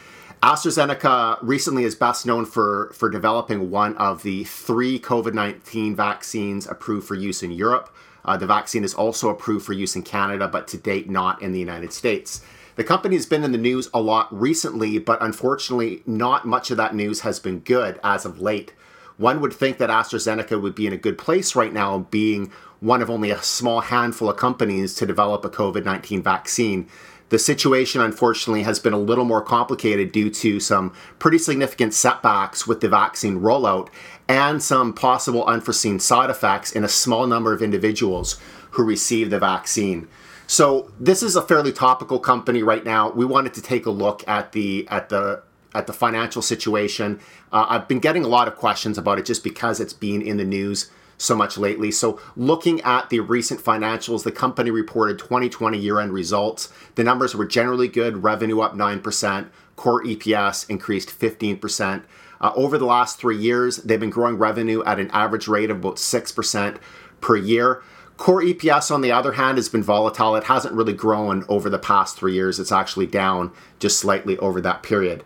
AstraZeneca 0.41 1.37
recently 1.41 1.83
is 1.83 1.95
best 1.95 2.25
known 2.25 2.45
for, 2.45 2.93
for 2.93 3.09
developing 3.09 3.69
one 3.69 3.97
of 3.97 4.23
the 4.23 4.45
three 4.45 4.97
COVID 4.97 5.33
19 5.33 5.95
vaccines 5.97 6.65
approved 6.65 7.05
for 7.05 7.15
use 7.15 7.43
in 7.43 7.51
Europe. 7.51 7.93
Uh, 8.23 8.37
the 8.37 8.45
vaccine 8.45 8.85
is 8.85 8.93
also 8.93 9.29
approved 9.29 9.65
for 9.65 9.73
use 9.73 9.97
in 9.97 10.03
Canada, 10.03 10.47
but 10.47 10.65
to 10.69 10.77
date 10.77 11.09
not 11.09 11.41
in 11.41 11.51
the 11.51 11.59
United 11.59 11.91
States. 11.91 12.41
The 12.77 12.85
company 12.85 13.17
has 13.17 13.25
been 13.25 13.43
in 13.43 13.51
the 13.51 13.57
news 13.57 13.89
a 13.93 13.99
lot 13.99 14.27
recently, 14.31 14.97
but 14.97 15.21
unfortunately, 15.21 16.03
not 16.05 16.45
much 16.45 16.71
of 16.71 16.77
that 16.77 16.95
news 16.95 17.21
has 17.21 17.37
been 17.39 17.59
good 17.59 17.99
as 18.01 18.23
of 18.23 18.39
late. 18.39 18.71
One 19.17 19.41
would 19.41 19.51
think 19.51 19.77
that 19.79 19.89
AstraZeneca 19.89 20.61
would 20.61 20.75
be 20.75 20.87
in 20.87 20.93
a 20.93 20.97
good 20.97 21.17
place 21.17 21.53
right 21.53 21.73
now, 21.73 21.99
being 22.09 22.53
one 22.79 23.01
of 23.01 23.09
only 23.09 23.31
a 23.31 23.41
small 23.41 23.81
handful 23.81 24.29
of 24.29 24.37
companies 24.37 24.95
to 24.95 25.05
develop 25.05 25.43
a 25.43 25.49
COVID 25.49 25.83
19 25.83 26.23
vaccine. 26.23 26.87
The 27.29 27.39
situation, 27.39 28.01
unfortunately, 28.01 28.63
has 28.63 28.79
been 28.79 28.93
a 28.93 28.99
little 28.99 29.25
more 29.25 29.41
complicated 29.41 30.11
due 30.11 30.29
to 30.31 30.59
some 30.59 30.93
pretty 31.19 31.37
significant 31.37 31.93
setbacks 31.93 32.65
with 32.65 32.81
the 32.81 32.89
vaccine 32.89 33.39
rollout 33.39 33.89
and 34.27 34.61
some 34.61 34.93
possible 34.93 35.45
unforeseen 35.45 35.99
side 35.99 36.29
effects 36.29 36.71
in 36.71 36.83
a 36.83 36.89
small 36.89 37.27
number 37.27 37.53
of 37.53 37.61
individuals 37.61 38.39
who 38.71 38.83
received 38.83 39.31
the 39.31 39.39
vaccine. 39.39 40.07
So 40.47 40.91
this 40.99 41.21
is 41.21 41.35
a 41.35 41.43
fairly 41.43 41.71
topical 41.71 42.19
company 42.19 42.63
right 42.63 42.83
now. 42.83 43.11
We 43.11 43.25
wanted 43.25 43.53
to 43.53 43.61
take 43.61 43.85
a 43.85 43.91
look 43.91 44.27
at 44.27 44.51
the 44.51 44.87
at 44.89 45.09
the 45.09 45.43
at 45.75 45.85
the 45.85 45.93
financial 45.93 46.41
situation. 46.41 47.19
Uh, 47.51 47.67
I've 47.69 47.87
been 47.87 47.99
getting 47.99 48.23
a 48.23 48.27
lot 48.27 48.47
of 48.47 48.55
questions 48.55 48.97
about 48.97 49.19
it 49.19 49.25
just 49.25 49.43
because 49.43 49.79
it's 49.79 49.93
been 49.93 50.23
in 50.23 50.37
the 50.37 50.45
news 50.45 50.89
so 51.19 51.35
much 51.35 51.57
lately. 51.57 51.91
So, 51.91 52.19
looking 52.35 52.81
at 52.81 53.09
the 53.09 53.19
recent 53.19 53.61
financials, 53.61 54.23
the 54.23 54.31
company 54.31 54.71
reported 54.71 55.19
2020 55.19 55.77
year 55.77 55.99
end 55.99 56.13
results. 56.13 56.69
The 56.95 57.03
numbers 57.03 57.35
were 57.35 57.45
generally 57.45 57.87
good 57.87 58.23
revenue 58.23 58.61
up 58.61 58.73
9%, 58.73 59.49
core 59.75 60.03
EPS 60.03 60.67
increased 60.69 61.17
15%. 61.17 62.03
Uh, 62.41 62.51
over 62.55 62.77
the 62.77 62.85
last 62.85 63.19
three 63.19 63.37
years, 63.37 63.77
they've 63.77 63.99
been 63.99 64.09
growing 64.09 64.37
revenue 64.37 64.83
at 64.85 64.99
an 64.99 65.11
average 65.11 65.47
rate 65.47 65.69
of 65.69 65.77
about 65.77 65.97
6% 65.97 66.77
per 67.21 67.35
year. 67.35 67.83
Core 68.15 68.41
EPS, 68.41 68.91
on 68.91 69.01
the 69.01 69.11
other 69.11 69.33
hand, 69.33 69.57
has 69.57 69.69
been 69.69 69.83
volatile. 69.83 70.35
It 70.35 70.45
hasn't 70.45 70.73
really 70.73 70.93
grown 70.93 71.45
over 71.47 71.69
the 71.69 71.79
past 71.79 72.17
three 72.17 72.33
years. 72.33 72.59
It's 72.59 72.71
actually 72.71 73.07
down 73.07 73.51
just 73.79 73.99
slightly 73.99 74.37
over 74.39 74.59
that 74.61 74.83
period. 74.83 75.23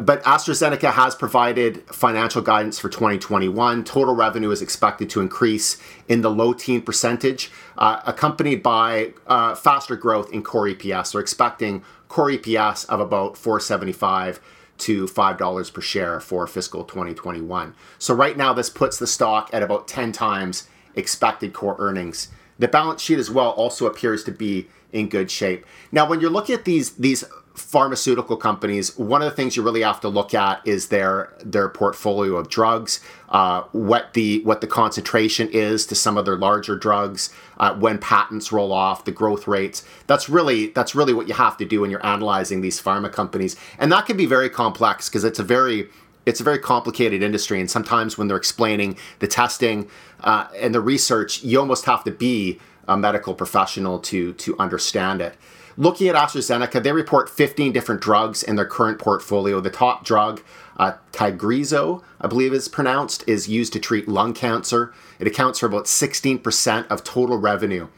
But 0.00 0.22
AstraZeneca 0.24 0.92
has 0.92 1.14
provided 1.14 1.82
financial 1.92 2.40
guidance 2.40 2.78
for 2.78 2.88
2021. 2.88 3.84
Total 3.84 4.14
revenue 4.14 4.50
is 4.50 4.62
expected 4.62 5.10
to 5.10 5.20
increase 5.20 5.76
in 6.08 6.22
the 6.22 6.30
low 6.30 6.54
teen 6.54 6.80
percentage, 6.80 7.50
uh, 7.76 8.00
accompanied 8.06 8.62
by 8.62 9.12
uh, 9.26 9.54
faster 9.54 9.94
growth 9.96 10.32
in 10.32 10.42
core 10.42 10.66
EPS. 10.66 11.12
They're 11.12 11.20
expecting 11.20 11.82
core 12.08 12.30
EPS 12.30 12.88
of 12.88 13.00
about 13.00 13.36
475 13.36 14.40
to 14.78 15.06
$5 15.06 15.74
per 15.74 15.80
share 15.80 16.20
for 16.20 16.46
fiscal 16.46 16.84
2021. 16.84 17.74
So 17.98 18.14
right 18.14 18.36
now 18.36 18.54
this 18.54 18.70
puts 18.70 18.98
the 18.98 19.06
stock 19.06 19.50
at 19.52 19.62
about 19.62 19.86
10 19.86 20.12
times 20.12 20.68
expected 20.94 21.52
core 21.52 21.76
earnings. 21.78 22.28
The 22.58 22.68
balance 22.68 23.02
sheet 23.02 23.18
as 23.18 23.30
well 23.30 23.50
also 23.50 23.86
appears 23.86 24.24
to 24.24 24.32
be 24.32 24.68
in 24.92 25.08
good 25.08 25.30
shape. 25.30 25.66
Now 25.90 26.08
when 26.08 26.20
you're 26.20 26.30
looking 26.30 26.54
at 26.54 26.64
these 26.64 26.92
these 26.92 27.24
pharmaceutical 27.54 28.36
companies, 28.36 28.96
one 28.98 29.20
of 29.22 29.30
the 29.30 29.36
things 29.36 29.56
you 29.56 29.62
really 29.62 29.82
have 29.82 30.00
to 30.00 30.08
look 30.08 30.32
at 30.32 30.66
is 30.66 30.88
their 30.88 31.32
their 31.44 31.68
portfolio 31.68 32.36
of 32.36 32.48
drugs, 32.48 33.00
uh, 33.28 33.62
what 33.72 34.14
the 34.14 34.42
what 34.44 34.60
the 34.60 34.66
concentration 34.66 35.48
is 35.50 35.86
to 35.86 35.94
some 35.94 36.16
of 36.16 36.24
their 36.24 36.36
larger 36.36 36.76
drugs, 36.76 37.30
uh, 37.58 37.74
when 37.74 37.98
patents 37.98 38.52
roll 38.52 38.72
off, 38.72 39.04
the 39.04 39.12
growth 39.12 39.46
rates. 39.46 39.84
That's 40.06 40.28
really 40.28 40.68
that's 40.68 40.94
really 40.94 41.12
what 41.12 41.28
you 41.28 41.34
have 41.34 41.56
to 41.58 41.64
do 41.64 41.82
when 41.82 41.90
you're 41.90 42.04
analyzing 42.04 42.62
these 42.62 42.80
pharma 42.80 43.12
companies, 43.12 43.56
and 43.78 43.92
that 43.92 44.06
can 44.06 44.16
be 44.16 44.26
very 44.26 44.48
complex 44.48 45.08
because 45.08 45.24
it's 45.24 45.38
a 45.38 45.44
very 45.44 45.88
it's 46.24 46.40
a 46.40 46.44
very 46.44 46.58
complicated 46.58 47.22
industry, 47.22 47.60
and 47.60 47.70
sometimes 47.70 48.16
when 48.16 48.28
they're 48.28 48.36
explaining 48.36 48.96
the 49.18 49.26
testing 49.26 49.88
uh, 50.20 50.46
and 50.56 50.74
the 50.74 50.80
research, 50.80 51.42
you 51.42 51.58
almost 51.58 51.84
have 51.84 52.04
to 52.04 52.10
be 52.10 52.60
a 52.88 52.96
medical 52.96 53.34
professional 53.34 53.98
to 53.98 54.32
to 54.34 54.58
understand 54.58 55.20
it. 55.20 55.36
Looking 55.76 56.08
at 56.08 56.14
AstraZeneca, 56.14 56.82
they 56.82 56.92
report 56.92 57.30
15 57.30 57.72
different 57.72 58.00
drugs 58.00 58.42
in 58.42 58.56
their 58.56 58.66
current 58.66 58.98
portfolio. 58.98 59.60
The 59.60 59.70
top 59.70 60.04
drug, 60.04 60.42
uh, 60.76 60.94
Tagrisso, 61.12 62.02
I 62.20 62.26
believe 62.26 62.52
is 62.52 62.68
pronounced, 62.68 63.24
is 63.26 63.48
used 63.48 63.72
to 63.72 63.80
treat 63.80 64.08
lung 64.08 64.34
cancer. 64.34 64.92
It 65.18 65.26
accounts 65.26 65.58
for 65.58 65.66
about 65.66 65.86
16% 65.86 66.86
of 66.88 67.04
total 67.04 67.38
revenue. 67.38 67.88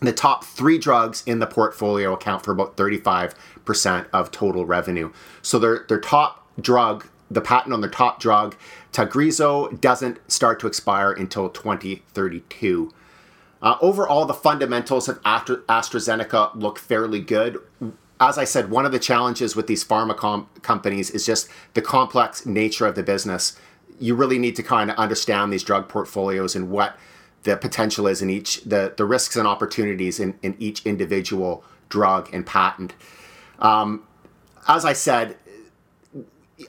The 0.00 0.12
top 0.12 0.44
three 0.44 0.78
drugs 0.78 1.22
in 1.26 1.38
the 1.38 1.46
portfolio 1.46 2.12
account 2.12 2.44
for 2.44 2.52
about 2.52 2.76
35% 2.76 4.06
of 4.12 4.30
total 4.30 4.66
revenue. 4.66 5.10
So 5.42 5.58
their, 5.58 5.86
their 5.88 6.00
top 6.00 6.46
drug, 6.60 7.06
the 7.30 7.40
patent 7.40 7.72
on 7.72 7.80
their 7.80 7.90
top 7.90 8.20
drug, 8.20 8.56
Tagrisso, 8.92 9.80
doesn't 9.80 10.18
start 10.30 10.60
to 10.60 10.66
expire 10.66 11.12
until 11.12 11.48
2032. 11.48 12.92
Uh, 13.62 13.76
overall, 13.80 14.24
the 14.26 14.34
fundamentals 14.34 15.08
of 15.08 15.18
Astra- 15.24 15.62
AstraZeneca 15.68 16.54
look 16.54 16.78
fairly 16.78 17.20
good. 17.20 17.58
As 18.20 18.38
I 18.38 18.44
said, 18.44 18.70
one 18.70 18.86
of 18.86 18.92
the 18.92 18.98
challenges 18.98 19.56
with 19.56 19.66
these 19.66 19.84
pharma 19.84 20.16
com- 20.16 20.48
companies 20.62 21.10
is 21.10 21.26
just 21.26 21.48
the 21.74 21.82
complex 21.82 22.46
nature 22.46 22.86
of 22.86 22.94
the 22.94 23.02
business. 23.02 23.58
You 23.98 24.14
really 24.14 24.38
need 24.38 24.56
to 24.56 24.62
kind 24.62 24.90
of 24.90 24.96
understand 24.96 25.52
these 25.52 25.62
drug 25.62 25.88
portfolios 25.88 26.54
and 26.54 26.70
what 26.70 26.98
the 27.44 27.56
potential 27.56 28.06
is 28.06 28.20
in 28.20 28.28
each, 28.28 28.62
the, 28.64 28.92
the 28.96 29.04
risks 29.04 29.36
and 29.36 29.46
opportunities 29.46 30.20
in, 30.20 30.38
in 30.42 30.56
each 30.58 30.84
individual 30.84 31.64
drug 31.88 32.28
and 32.32 32.44
patent. 32.44 32.94
Um, 33.58 34.02
as 34.68 34.84
I 34.84 34.92
said, 34.92 35.36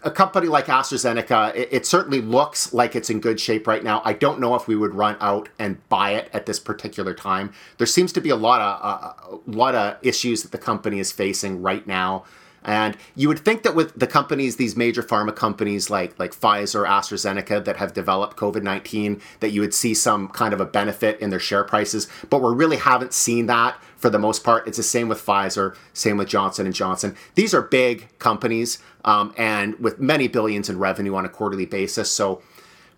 a 0.03 0.11
company 0.11 0.47
like 0.47 0.65
AstraZeneca, 0.65 1.55
it, 1.55 1.69
it, 1.71 1.85
certainly 1.85 2.19
looks 2.19 2.73
like 2.73 2.95
it's 2.95 3.09
in 3.09 3.21
good 3.21 3.39
shape 3.39 3.67
right 3.67 3.83
now. 3.83 4.01
I 4.03 4.13
don't 4.13 4.39
know 4.39 4.55
if 4.55 4.67
we 4.67 4.75
would 4.75 4.93
run 4.93 5.15
out 5.21 5.47
and 5.57 5.87
buy 5.87 6.11
it 6.11 6.29
at 6.33 6.45
this 6.45 6.59
particular 6.59 7.13
time. 7.13 7.53
There 7.77 7.87
seems 7.87 8.11
to 8.13 8.21
be 8.21 8.29
a 8.29 8.35
lot 8.35 8.61
of 8.61 8.79
uh, 8.83 9.37
a 9.47 9.51
lot 9.51 9.75
of 9.75 9.97
issues 10.01 10.43
that 10.43 10.51
the 10.51 10.57
company 10.57 10.99
is 10.99 11.11
facing 11.11 11.61
right 11.61 11.85
now. 11.87 12.25
And 12.63 12.97
you 13.15 13.29
would 13.29 13.39
think 13.39 13.63
that 13.63 13.75
with 13.75 13.97
the 13.97 14.07
companies, 14.07 14.57
these 14.57 14.75
major 14.75 15.01
pharma 15.01 15.33
companies 15.33 15.89
like 15.89 16.19
like 16.19 16.31
Pfizer, 16.35 16.85
AstraZeneca, 16.85 17.63
that 17.63 17.77
have 17.77 17.93
developed 17.93 18.35
COVID 18.35 18.63
nineteen, 18.63 19.21
that 19.39 19.51
you 19.51 19.61
would 19.61 19.73
see 19.73 19.93
some 19.93 20.27
kind 20.27 20.53
of 20.53 20.59
a 20.59 20.65
benefit 20.65 21.17
in 21.21 21.29
their 21.29 21.39
share 21.39 21.63
prices. 21.63 22.09
But 22.29 22.41
we 22.41 22.53
really 22.53 22.77
haven't 22.77 23.13
seen 23.13 23.45
that 23.45 23.81
for 23.97 24.09
the 24.09 24.19
most 24.19 24.43
part. 24.43 24.67
It's 24.67 24.77
the 24.77 24.83
same 24.83 25.09
with 25.09 25.23
Pfizer, 25.23 25.75
same 25.93 26.17
with 26.17 26.27
Johnson 26.27 26.65
and 26.65 26.73
Johnson. 26.73 27.15
These 27.35 27.53
are 27.53 27.61
big 27.61 28.07
companies 28.19 28.79
um, 29.03 29.33
and 29.37 29.77
with 29.79 29.99
many 29.99 30.27
billions 30.27 30.69
in 30.69 30.79
revenue 30.79 31.15
on 31.15 31.25
a 31.25 31.29
quarterly 31.29 31.65
basis. 31.65 32.11
So 32.11 32.41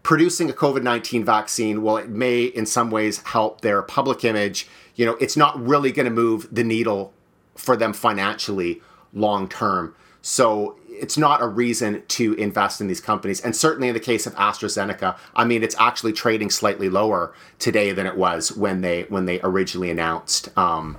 producing 0.04 0.50
a 0.50 0.54
COVID 0.54 0.84
19 0.84 1.24
vaccine, 1.24 1.82
well, 1.82 1.98
it 1.98 2.10
may 2.10 2.44
in 2.44 2.66
some 2.66 2.92
ways 2.92 3.22
help 3.24 3.62
their 3.62 3.82
public 3.82 4.24
image. 4.24 4.68
You 4.96 5.06
know, 5.06 5.18
it's 5.20 5.38
not 5.38 5.60
really 5.60 5.92
going 5.92 6.06
to 6.06 6.12
move 6.12 6.48
the 6.52 6.64
needle 6.64 7.14
for 7.56 7.76
them 7.76 7.94
financially 7.94 8.82
long 9.14 9.48
term. 9.48 9.96
So 10.22 10.78
it's 11.00 11.18
not 11.18 11.42
a 11.42 11.48
reason 11.48 12.04
to 12.08 12.34
invest 12.34 12.82
in 12.82 12.88
these 12.88 13.02
companies. 13.02 13.42
And 13.42 13.56
certainly 13.56 13.88
in 13.88 13.94
the 13.94 14.00
case 14.00 14.28
of 14.28 14.36
AstraZeneca, 14.36 15.18
I 15.36 15.46
mean, 15.46 15.64
it's 15.64 15.76
actually 15.80 16.14
trading 16.14 16.50
slightly 16.50 16.90
lower 16.90 17.34
today 17.58 17.92
than 17.92 18.06
it 18.06 18.18
was 18.18 18.52
when 18.52 18.82
they 18.82 19.04
when 19.04 19.26
they 19.26 19.40
originally 19.42 19.90
announced 19.90 20.56
um, 20.58 20.98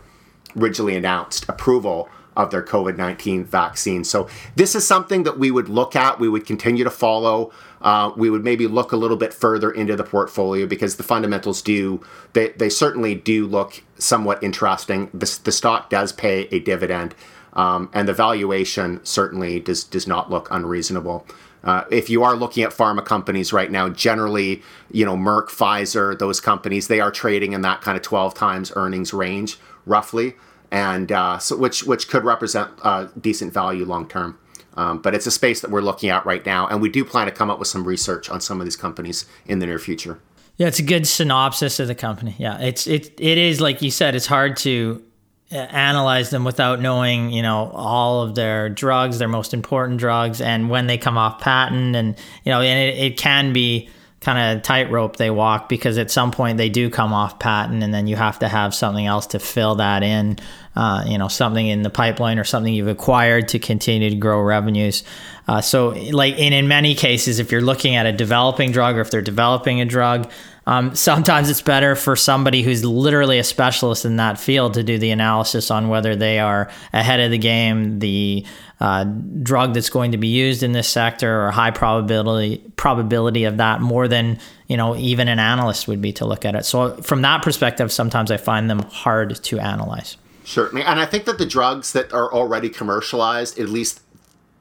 originally 0.57 0.97
announced 0.97 1.49
approval 1.49 2.09
of 2.37 2.51
their 2.51 2.63
COVID 2.63 2.97
19 2.97 3.45
vaccine. 3.45 4.05
So, 4.05 4.29
this 4.57 4.75
is 4.75 4.87
something 4.87 5.25
that 5.25 5.39
we 5.39 5.51
would 5.51 5.69
look 5.69 5.97
at, 5.97 6.21
we 6.21 6.29
would 6.29 6.47
continue 6.47 6.85
to 6.85 6.91
follow. 6.91 7.53
Uh, 7.81 8.13
we 8.17 8.29
would 8.29 8.45
maybe 8.45 8.67
look 8.67 8.93
a 8.93 8.97
little 8.97 9.17
bit 9.17 9.33
further 9.33 9.71
into 9.71 9.97
the 9.97 10.05
portfolio 10.05 10.67
because 10.67 10.97
the 10.97 11.03
fundamentals 11.03 11.63
do, 11.63 12.03
they, 12.35 12.51
they 12.51 12.69
certainly 12.69 13.15
do 13.15 13.47
look 13.47 13.83
somewhat 13.97 14.43
interesting. 14.43 15.09
The, 15.15 15.39
the 15.45 15.53
stock 15.53 15.89
does 15.89 16.13
pay 16.13 16.47
a 16.51 16.59
dividend. 16.59 17.15
Um, 17.55 17.91
and 17.93 18.09
the 18.09 18.13
valuation 18.13 19.01
certainly 19.05 19.61
does 19.61 19.85
does 19.85 20.07
not 20.07 20.31
look 20.31 20.49
unreasonable. 20.51 21.27
Uh, 21.63 21.85
if 21.91 22.09
you 22.09 22.23
are 22.23 22.37
looking 22.37 22.63
at 22.63 22.71
pharma 22.71 23.05
companies 23.05 23.53
right 23.53 23.71
now, 23.71 23.89
generally, 23.89 24.63
you 24.91 25.05
know, 25.05 25.17
Merck, 25.17 25.49
Pfizer, 25.49 26.19
those 26.19 26.41
companies, 26.41 26.89
they 26.89 27.01
are 27.01 27.11
trading 27.11 27.53
in 27.53 27.61
that 27.63 27.83
kind 27.83 27.97
of 27.97 28.03
12 28.03 28.33
times 28.33 28.73
earnings 28.77 29.13
range, 29.13 29.59
roughly, 29.85 30.35
and 30.71 31.13
uh, 31.13 31.39
so 31.39 31.57
which 31.57 31.85
which 31.85 32.09
could 32.09 32.25
represent 32.25 32.71
uh, 32.83 33.09
decent 33.21 33.53
value 33.53 33.85
long 33.85 34.09
term. 34.09 34.39
Um, 34.75 35.03
but 35.03 35.15
it's 35.15 35.27
a 35.27 35.31
space 35.31 35.61
that 35.61 35.71
we're 35.71 35.83
looking 35.83 36.11
at 36.11 36.25
right 36.25 36.45
now, 36.47 36.67
and 36.69 36.81
we 36.81 36.89
do 36.89 37.05
plan 37.05 37.27
to 37.27 37.33
come 37.33 37.51
up 37.51 37.59
with 37.59 37.69
some 37.69 37.85
research 37.85 38.31
on 38.31 38.41
some 38.41 38.61
of 38.61 38.67
these 38.67 38.77
companies 38.77 39.27
in 39.47 39.59
the 39.59 39.67
near 39.67 39.81
future. 39.81 40.21
Yeah, 40.57 40.69
it's 40.69 40.79
a 40.79 40.85
good 40.85 41.07
synopsis 41.07 41.81
of 41.81 41.89
the 41.89 41.95
company. 41.95 42.37
Yeah, 42.39 42.59
it's 42.61 42.87
it 42.87 43.13
it 43.19 43.39
is 43.39 43.61
like 43.61 43.83
you 43.83 43.91
said, 43.91 44.15
it's 44.15 44.27
hard 44.27 44.57
to 44.59 45.03
analyze 45.51 46.31
them 46.31 46.45
without 46.45 46.81
knowing, 46.81 47.31
you 47.31 47.43
know, 47.43 47.71
all 47.75 48.23
of 48.23 48.35
their 48.35 48.69
drugs, 48.69 49.19
their 49.19 49.29
most 49.29 49.53
important 49.53 49.99
drugs, 49.99 50.41
and 50.41 50.71
when 50.71 50.87
they 50.87 50.99
come 50.99 51.19
off 51.19 51.41
patent, 51.41 51.97
and 51.97 52.17
you 52.45 52.53
know, 52.53 52.61
and 52.61 52.79
it, 52.79 53.13
it 53.13 53.17
can 53.17 53.53
be 53.53 53.89
kind 54.21 54.39
of 54.39 54.59
a 54.59 54.61
tightrope 54.61 55.17
they 55.17 55.31
walk 55.31 55.69
because 55.69 55.97
at 55.97 56.11
some 56.11 56.31
point 56.31 56.59
they 56.59 56.69
do 56.69 56.91
come 56.91 57.13
off 57.13 57.39
patent, 57.39 57.83
and 57.83 57.93
then 57.93 58.07
you 58.07 58.17
have 58.17 58.39
to 58.39 58.49
have 58.49 58.75
something 58.75 59.07
else 59.07 59.27
to 59.27 59.39
fill 59.39 59.77
that 59.77 60.03
in, 60.03 60.39
uh, 60.77 61.05
you 61.07 61.19
know, 61.19 61.29
something 61.29 61.67
in 61.67 61.83
the 61.83 61.91
pipeline 61.91 62.39
or 62.39 62.45
something 62.45 62.73
you've 62.73 62.87
acquired 62.87 63.49
to 63.49 63.59
continue 63.59 64.11
to 64.11 64.17
grow 64.17 64.41
revenues. 64.41 65.03
Uh, 65.49 65.61
so, 65.61 65.89
like, 66.13 66.39
and 66.39 66.55
in 66.55 66.69
many 66.69 66.95
cases, 66.95 67.39
if 67.39 67.51
you're 67.51 67.63
looking 67.63 67.97
at 67.97 68.07
a 68.07 68.13
developing 68.13 68.71
drug 68.71 68.97
or 68.97 69.01
if 69.01 69.11
they're 69.11 69.23
developing 69.23 69.81
a 69.81 69.85
drug, 69.85 70.31
um, 70.71 70.95
sometimes 70.95 71.51
it's 71.51 71.63
better 71.63 71.97
for 71.97 72.15
somebody 72.15 72.63
who's 72.63 72.85
literally 72.85 73.41
a 73.41 73.45
specialist 73.45 74.05
in 74.05 74.19
that 74.19 74.39
field 74.39 74.75
to 74.75 74.85
do 74.85 74.99
the 74.99 75.11
analysis 75.11 75.69
on 75.69 75.89
whether 75.89 76.15
they 76.15 76.39
are 76.39 76.71
ahead 76.93 77.19
of 77.19 77.33
the 77.33 77.39
game, 77.39 77.99
the 77.99 78.47
uh, 78.79 79.03
drug 79.43 79.75
that's 79.75 79.91
going 79.91 80.13
to 80.13 80.17
be 80.17 80.29
used 80.29 80.63
in 80.63 80.71
this 80.71 80.89
sector, 80.89 81.45
or 81.45 81.51
high 81.51 81.73
probability 81.73 82.59
probability 82.77 83.43
of 83.43 83.57
that 83.57 83.81
more 83.81 84.07
than 84.07 84.39
you 84.69 84.77
know 84.77 84.95
even 84.95 85.27
an 85.27 85.41
analyst 85.41 85.89
would 85.89 86.01
be 86.01 86.13
to 86.13 86.25
look 86.25 86.45
at 86.45 86.55
it. 86.55 86.65
So 86.65 86.95
from 87.03 87.23
that 87.23 87.43
perspective, 87.43 87.91
sometimes 87.91 88.31
I 88.31 88.37
find 88.37 88.71
them 88.71 88.79
hard 88.79 89.43
to 89.43 89.59
analyze. 89.59 90.19
Certainly, 90.45 90.85
and 90.85 91.01
I 91.01 91.05
think 91.05 91.25
that 91.25 91.39
the 91.39 91.47
drugs 91.47 91.93
that 91.95 92.13
are 92.13 92.33
already 92.33 92.69
commercialized, 92.69 93.59
at 93.59 93.69
least 93.69 94.03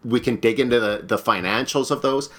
we 0.03 0.19
can 0.19 0.37
dig 0.37 0.59
into 0.59 0.79
the, 0.79 1.01
the 1.03 1.17
financials 1.17 1.91
of 1.91 2.01
those 2.01 2.29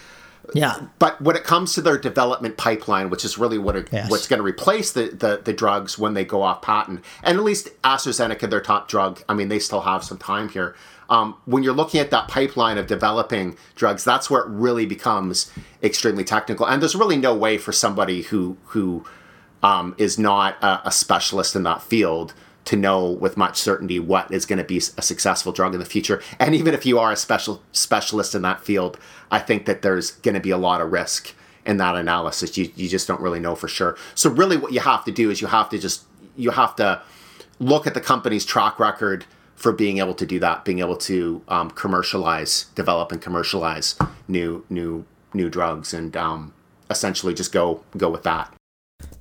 yeah. 0.55 0.87
But 0.99 1.21
when 1.21 1.37
it 1.37 1.45
comes 1.45 1.75
to 1.75 1.81
their 1.81 1.99
development 1.99 2.57
pipeline, 2.57 3.11
which 3.11 3.25
is 3.25 3.39
really 3.39 3.59
what 3.59 3.77
it, 3.77 3.89
yes. 3.93 4.11
what's 4.11 4.27
going 4.27 4.39
to 4.39 4.45
replace 4.45 4.93
the, 4.93 5.09
the, 5.09 5.41
the 5.43 5.53
drugs 5.53 5.99
when 5.99 6.15
they 6.15 6.25
go 6.25 6.43
off 6.43 6.63
patent, 6.63 7.05
and 7.23 7.39
at 7.39 7.45
least 7.45 7.69
AstraZeneca, 7.83 8.49
their 8.49 8.61
top 8.61 8.89
drug, 8.89 9.23
I 9.29 9.35
mean, 9.35 9.49
they 9.49 9.59
still 9.59 9.83
have 9.83 10.05
some 10.05 10.19
time 10.19 10.49
here. 10.49 10.75
Um, 11.09 11.37
when 11.45 11.63
you're 11.63 11.75
looking 11.75 12.01
at 12.01 12.11
that 12.13 12.29
pipeline 12.29 12.79
of 12.79 12.87
developing 12.87 13.57
drugs, 13.75 14.05
that's 14.05 14.31
where 14.31 14.43
it 14.43 14.49
really 14.49 14.87
becomes 14.87 15.51
extremely 15.83 16.25
technical. 16.25 16.67
And 16.67 16.81
there's 16.81 16.95
really 16.95 17.17
no 17.17 17.35
way 17.35 17.59
for 17.59 17.73
somebody 17.73 18.23
who 18.23 18.57
who 18.67 19.05
um, 19.63 19.95
is 19.99 20.19
not 20.19 20.63
a, 20.63 20.81
a 20.87 20.93
specialist 20.93 21.57
in 21.57 21.65
that 21.65 21.83
field 21.83 22.33
to 22.71 22.77
know 22.77 23.11
with 23.11 23.37
much 23.37 23.59
certainty 23.59 23.99
what 23.99 24.31
is 24.31 24.47
going 24.47 24.61
to 24.61 24.65
be 24.65 24.77
a 24.77 25.03
successful 25.03 25.51
drug 25.51 25.75
in 25.75 25.81
the 25.81 25.85
future. 25.85 26.23
And 26.39 26.55
even 26.55 26.73
if 26.73 26.87
you 26.87 27.01
are 27.01 27.11
a 27.11 27.17
special 27.17 27.61
specialist 27.73 28.33
in 28.33 28.43
that 28.43 28.61
field, 28.61 28.97
I 29.29 29.41
think 29.41 29.67
that 29.67 29.83
there's 29.83 30.13
going 30.13 30.37
to 30.37 30.41
be 30.41 30.51
a 30.53 30.57
lot 30.57 30.81
of 30.81 30.93
risk 30.93 31.35
in 31.67 31.79
that 31.79 31.97
analysis. 31.97 32.57
You 32.57 32.71
you 32.77 32.89
just 32.89 33.09
don't 33.09 33.21
really 33.21 33.41
know 33.41 33.57
for 33.57 33.67
sure. 33.67 33.97
So 34.15 34.31
really, 34.31 34.57
what 34.57 34.73
you 34.73 34.79
have 34.79 35.05
to 35.07 35.11
do 35.11 35.31
is 35.31 35.41
you 35.41 35.49
have 35.49 35.69
to 35.71 35.79
just 35.81 36.05
you 36.37 36.51
have 36.53 36.77
to 36.77 37.03
look 37.59 37.89
at 37.89 37.95
the 37.95 38.01
company's 38.01 38.45
track 38.45 38.79
record 38.79 39.25
for 39.57 39.73
being 39.73 39.99
able 39.99 40.15
to 40.15 40.25
do 40.25 40.39
that, 40.39 40.65
being 40.65 40.79
able 40.79 40.97
to 40.97 41.43
um, 41.49 41.73
commercialize, 41.73 42.67
develop, 42.77 43.11
and 43.11 43.21
commercialize 43.21 43.97
new 44.29 44.65
new 44.71 45.05
new 45.35 45.51
drugs, 45.51 45.93
and 45.93 46.17
um, 46.17 46.55
essentially 46.89 47.35
just 47.35 47.51
go 47.51 47.83
go 47.97 48.09
with 48.09 48.23
that. 48.23 48.55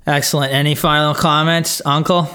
Excellent. 0.06 0.54
Any 0.54 0.76
final 0.76 1.16
comments, 1.16 1.82
Uncle? 1.84 2.30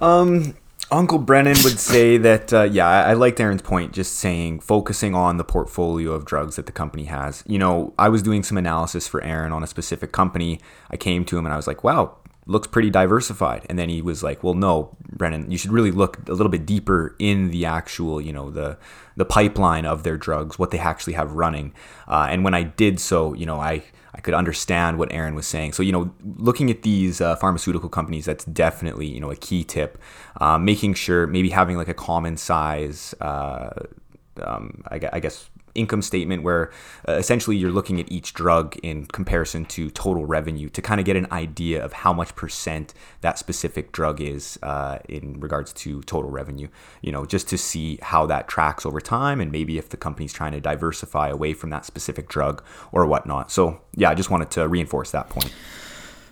Um, 0.00 0.54
Uncle 0.90 1.18
Brennan 1.18 1.56
would 1.62 1.78
say 1.78 2.16
that, 2.16 2.52
uh, 2.52 2.62
yeah, 2.64 2.88
I, 2.88 3.10
I 3.10 3.12
liked 3.12 3.38
Aaron's 3.38 3.62
point, 3.62 3.92
just 3.92 4.14
saying 4.14 4.60
focusing 4.60 5.14
on 5.14 5.36
the 5.36 5.44
portfolio 5.44 6.12
of 6.12 6.24
drugs 6.24 6.56
that 6.56 6.66
the 6.66 6.72
company 6.72 7.04
has. 7.04 7.44
You 7.46 7.58
know, 7.58 7.94
I 7.98 8.08
was 8.08 8.22
doing 8.22 8.42
some 8.42 8.58
analysis 8.58 9.06
for 9.06 9.22
Aaron 9.22 9.52
on 9.52 9.62
a 9.62 9.68
specific 9.68 10.10
company. 10.10 10.60
I 10.90 10.96
came 10.96 11.24
to 11.26 11.38
him 11.38 11.46
and 11.46 11.52
I 11.52 11.56
was 11.56 11.68
like, 11.68 11.84
wow, 11.84 12.16
looks 12.46 12.66
pretty 12.66 12.90
diversified. 12.90 13.64
And 13.68 13.78
then 13.78 13.88
he 13.88 14.02
was 14.02 14.24
like, 14.24 14.42
well, 14.42 14.54
no, 14.54 14.96
Brennan, 15.12 15.50
you 15.50 15.58
should 15.58 15.70
really 15.70 15.92
look 15.92 16.28
a 16.28 16.32
little 16.32 16.50
bit 16.50 16.66
deeper 16.66 17.14
in 17.20 17.50
the 17.50 17.64
actual, 17.64 18.20
you 18.20 18.32
know, 18.32 18.50
the 18.50 18.76
the 19.16 19.24
pipeline 19.24 19.84
of 19.84 20.02
their 20.02 20.16
drugs, 20.16 20.58
what 20.58 20.70
they 20.70 20.78
actually 20.78 21.12
have 21.12 21.32
running. 21.32 21.74
Uh, 22.08 22.26
and 22.30 22.42
when 22.42 22.54
I 22.54 22.62
did 22.62 22.98
so, 22.98 23.34
you 23.34 23.46
know, 23.46 23.60
I 23.60 23.84
I 24.14 24.20
could 24.20 24.34
understand 24.34 24.98
what 24.98 25.12
Aaron 25.12 25.34
was 25.34 25.46
saying. 25.46 25.72
So, 25.72 25.82
you 25.82 25.92
know, 25.92 26.12
looking 26.36 26.70
at 26.70 26.82
these 26.82 27.20
uh, 27.20 27.36
pharmaceutical 27.36 27.88
companies, 27.88 28.24
that's 28.24 28.44
definitely, 28.44 29.06
you 29.06 29.20
know, 29.20 29.30
a 29.30 29.36
key 29.36 29.64
tip. 29.64 29.98
Uh, 30.40 30.58
making 30.58 30.94
sure 30.94 31.26
maybe 31.26 31.50
having 31.50 31.76
like 31.76 31.88
a 31.88 31.94
common 31.94 32.36
size, 32.36 33.14
uh, 33.20 33.70
um, 34.42 34.82
I 34.88 35.20
guess, 35.20 35.48
income 35.74 36.02
statement 36.02 36.42
where 36.42 36.70
uh, 37.08 37.12
essentially 37.12 37.56
you're 37.56 37.70
looking 37.70 38.00
at 38.00 38.10
each 38.10 38.34
drug 38.34 38.76
in 38.82 39.06
comparison 39.06 39.64
to 39.66 39.90
total 39.90 40.26
revenue 40.26 40.68
to 40.70 40.82
kind 40.82 41.00
of 41.00 41.06
get 41.06 41.16
an 41.16 41.26
idea 41.32 41.84
of 41.84 41.92
how 41.92 42.12
much 42.12 42.34
percent 42.36 42.94
that 43.20 43.38
specific 43.38 43.92
drug 43.92 44.20
is 44.20 44.58
uh, 44.62 44.98
in 45.08 45.40
regards 45.40 45.72
to 45.72 46.02
total 46.02 46.30
revenue. 46.30 46.68
You 47.02 47.12
know, 47.12 47.26
just 47.26 47.48
to 47.48 47.58
see 47.58 47.98
how 48.02 48.26
that 48.26 48.48
tracks 48.48 48.84
over 48.84 49.00
time 49.00 49.40
and 49.40 49.52
maybe 49.52 49.78
if 49.78 49.88
the 49.88 49.96
company's 49.96 50.32
trying 50.32 50.52
to 50.52 50.60
diversify 50.60 51.28
away 51.28 51.52
from 51.52 51.70
that 51.70 51.84
specific 51.84 52.28
drug 52.28 52.62
or 52.92 53.06
whatnot. 53.06 53.50
So, 53.50 53.80
yeah, 53.94 54.10
I 54.10 54.14
just 54.14 54.30
wanted 54.30 54.50
to 54.52 54.68
reinforce 54.68 55.10
that 55.12 55.28
point. 55.28 55.52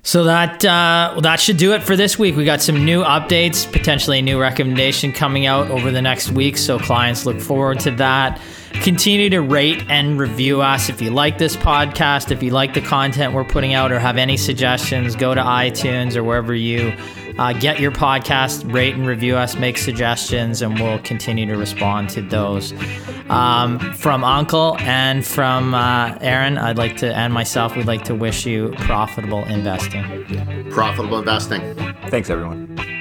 So 0.03 0.25
that 0.25 0.65
uh, 0.65 1.11
well, 1.13 1.21
that 1.23 1.39
should 1.39 1.59
do 1.59 1.75
it 1.75 1.83
for 1.83 1.97
this 1.97 2.19
week. 2.19 2.37
We 2.37 2.45
got 2.45 2.63
some 2.63 2.85
new 2.85 3.03
updates, 3.03 3.71
potentially 3.71 4.21
a 4.21 4.23
new 4.23 4.41
recommendation 4.41 5.13
coming 5.13 5.45
out 5.45 5.71
over 5.71 5.91
the 5.91 6.01
next 6.01 6.31
week. 6.31 6.57
So 6.57 6.79
clients 6.79 7.27
look 7.27 7.41
forward 7.41 7.81
to 7.81 7.91
that. 7.93 8.41
Continue 8.73 9.31
to 9.31 9.41
rate 9.41 9.85
and 9.89 10.19
review 10.19 10.61
us 10.61 10.89
if 10.89 11.01
you 11.03 11.11
like 11.11 11.39
this 11.39 11.57
podcast, 11.57 12.31
if 12.31 12.43
you 12.43 12.51
like 12.51 12.75
the 12.75 12.81
content 12.81 13.35
we're 13.35 13.45
putting 13.45 13.75
out, 13.75 13.93
or 13.93 13.99
have 13.99 14.17
any 14.17 14.37
suggestions. 14.37 15.17
Go 15.17 15.35
to 15.35 15.41
iTunes 15.41 16.17
or 16.17 16.25
wherever 16.25 16.55
you 16.55 16.93
uh, 17.39 17.53
get 17.53 17.81
your 17.81 17.93
podcast, 17.93 18.71
rate 18.73 18.95
and 18.95 19.07
review 19.07 19.37
us, 19.37 19.57
make 19.57 19.79
suggestions, 19.79 20.61
and 20.61 20.79
we'll 20.79 20.99
continue 21.01 21.47
to 21.47 21.57
respond 21.57 22.11
to 22.11 22.23
those. 22.23 22.73
Um, 23.31 23.79
from 23.95 24.25
Uncle 24.25 24.77
and 24.81 25.25
from 25.25 25.75
uh, 25.75 26.17
Aaron, 26.21 26.59
I'd 26.59 26.79
like 26.79 26.97
to, 26.99 27.15
and 27.15 27.33
myself, 27.33 27.77
we'd 27.77 27.87
like 27.87 28.05
to 28.05 28.15
wish 28.15 28.47
you 28.47 28.75
profitable 28.79 29.45
investing. 29.45 30.71
Profitable 30.71 31.19
investing. 31.19 31.75
Thanks, 32.09 32.29
everyone. 32.31 32.98